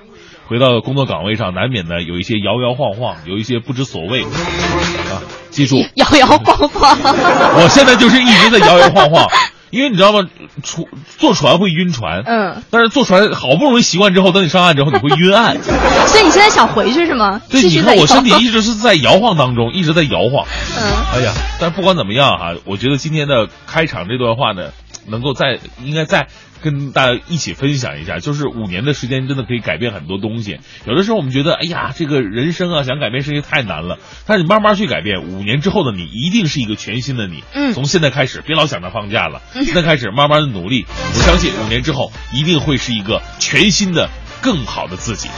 [0.48, 5.20] 回到工作岗位上，难免呢有一些摇摇晃晃，有一些不知所谓啊。
[5.50, 6.98] 记住，摇摇晃晃。
[7.02, 9.26] 我现在就是一直在摇摇晃晃，
[9.70, 10.20] 因为你知道吗？
[10.62, 10.86] 船
[11.18, 15.60] 坐船会晕船，嗯，但是坐船好不容易习惯之后，等你上岸之后，你会晕岸。
[16.06, 17.40] 所以你现在想回去是吗？
[17.50, 20.46] 对，你看我身体一直是在摇晃当中，一直在摇晃。
[20.78, 20.82] 嗯，
[21.14, 24.70] 哎呀，但是不管怎么样哈，我觉得今天的开场这段话呢，
[25.06, 26.28] 能够在应该再
[26.62, 30.58] 跟大家一起分享一下，就是五年的时间真的可以改变很多东西。
[30.86, 37.42] 有的时候我们觉得，哎呀，这个人生啊，想改变事情太难了，但是你慢慢去改变，五年之后的你一定是一个全新的你。
[37.54, 44.08] 嗯从现在开始，别老想着放假了，嗯现在开始慢慢的努力，我相信五年之后一定会是一个全新的、
[44.40, 45.28] 更好的自己。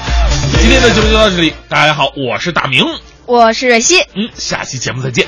[0.61, 2.85] 今天的节目就到这里，大家好，我是大明，
[3.27, 4.01] 我是瑞希。
[4.15, 5.27] 嗯，下期节目再见。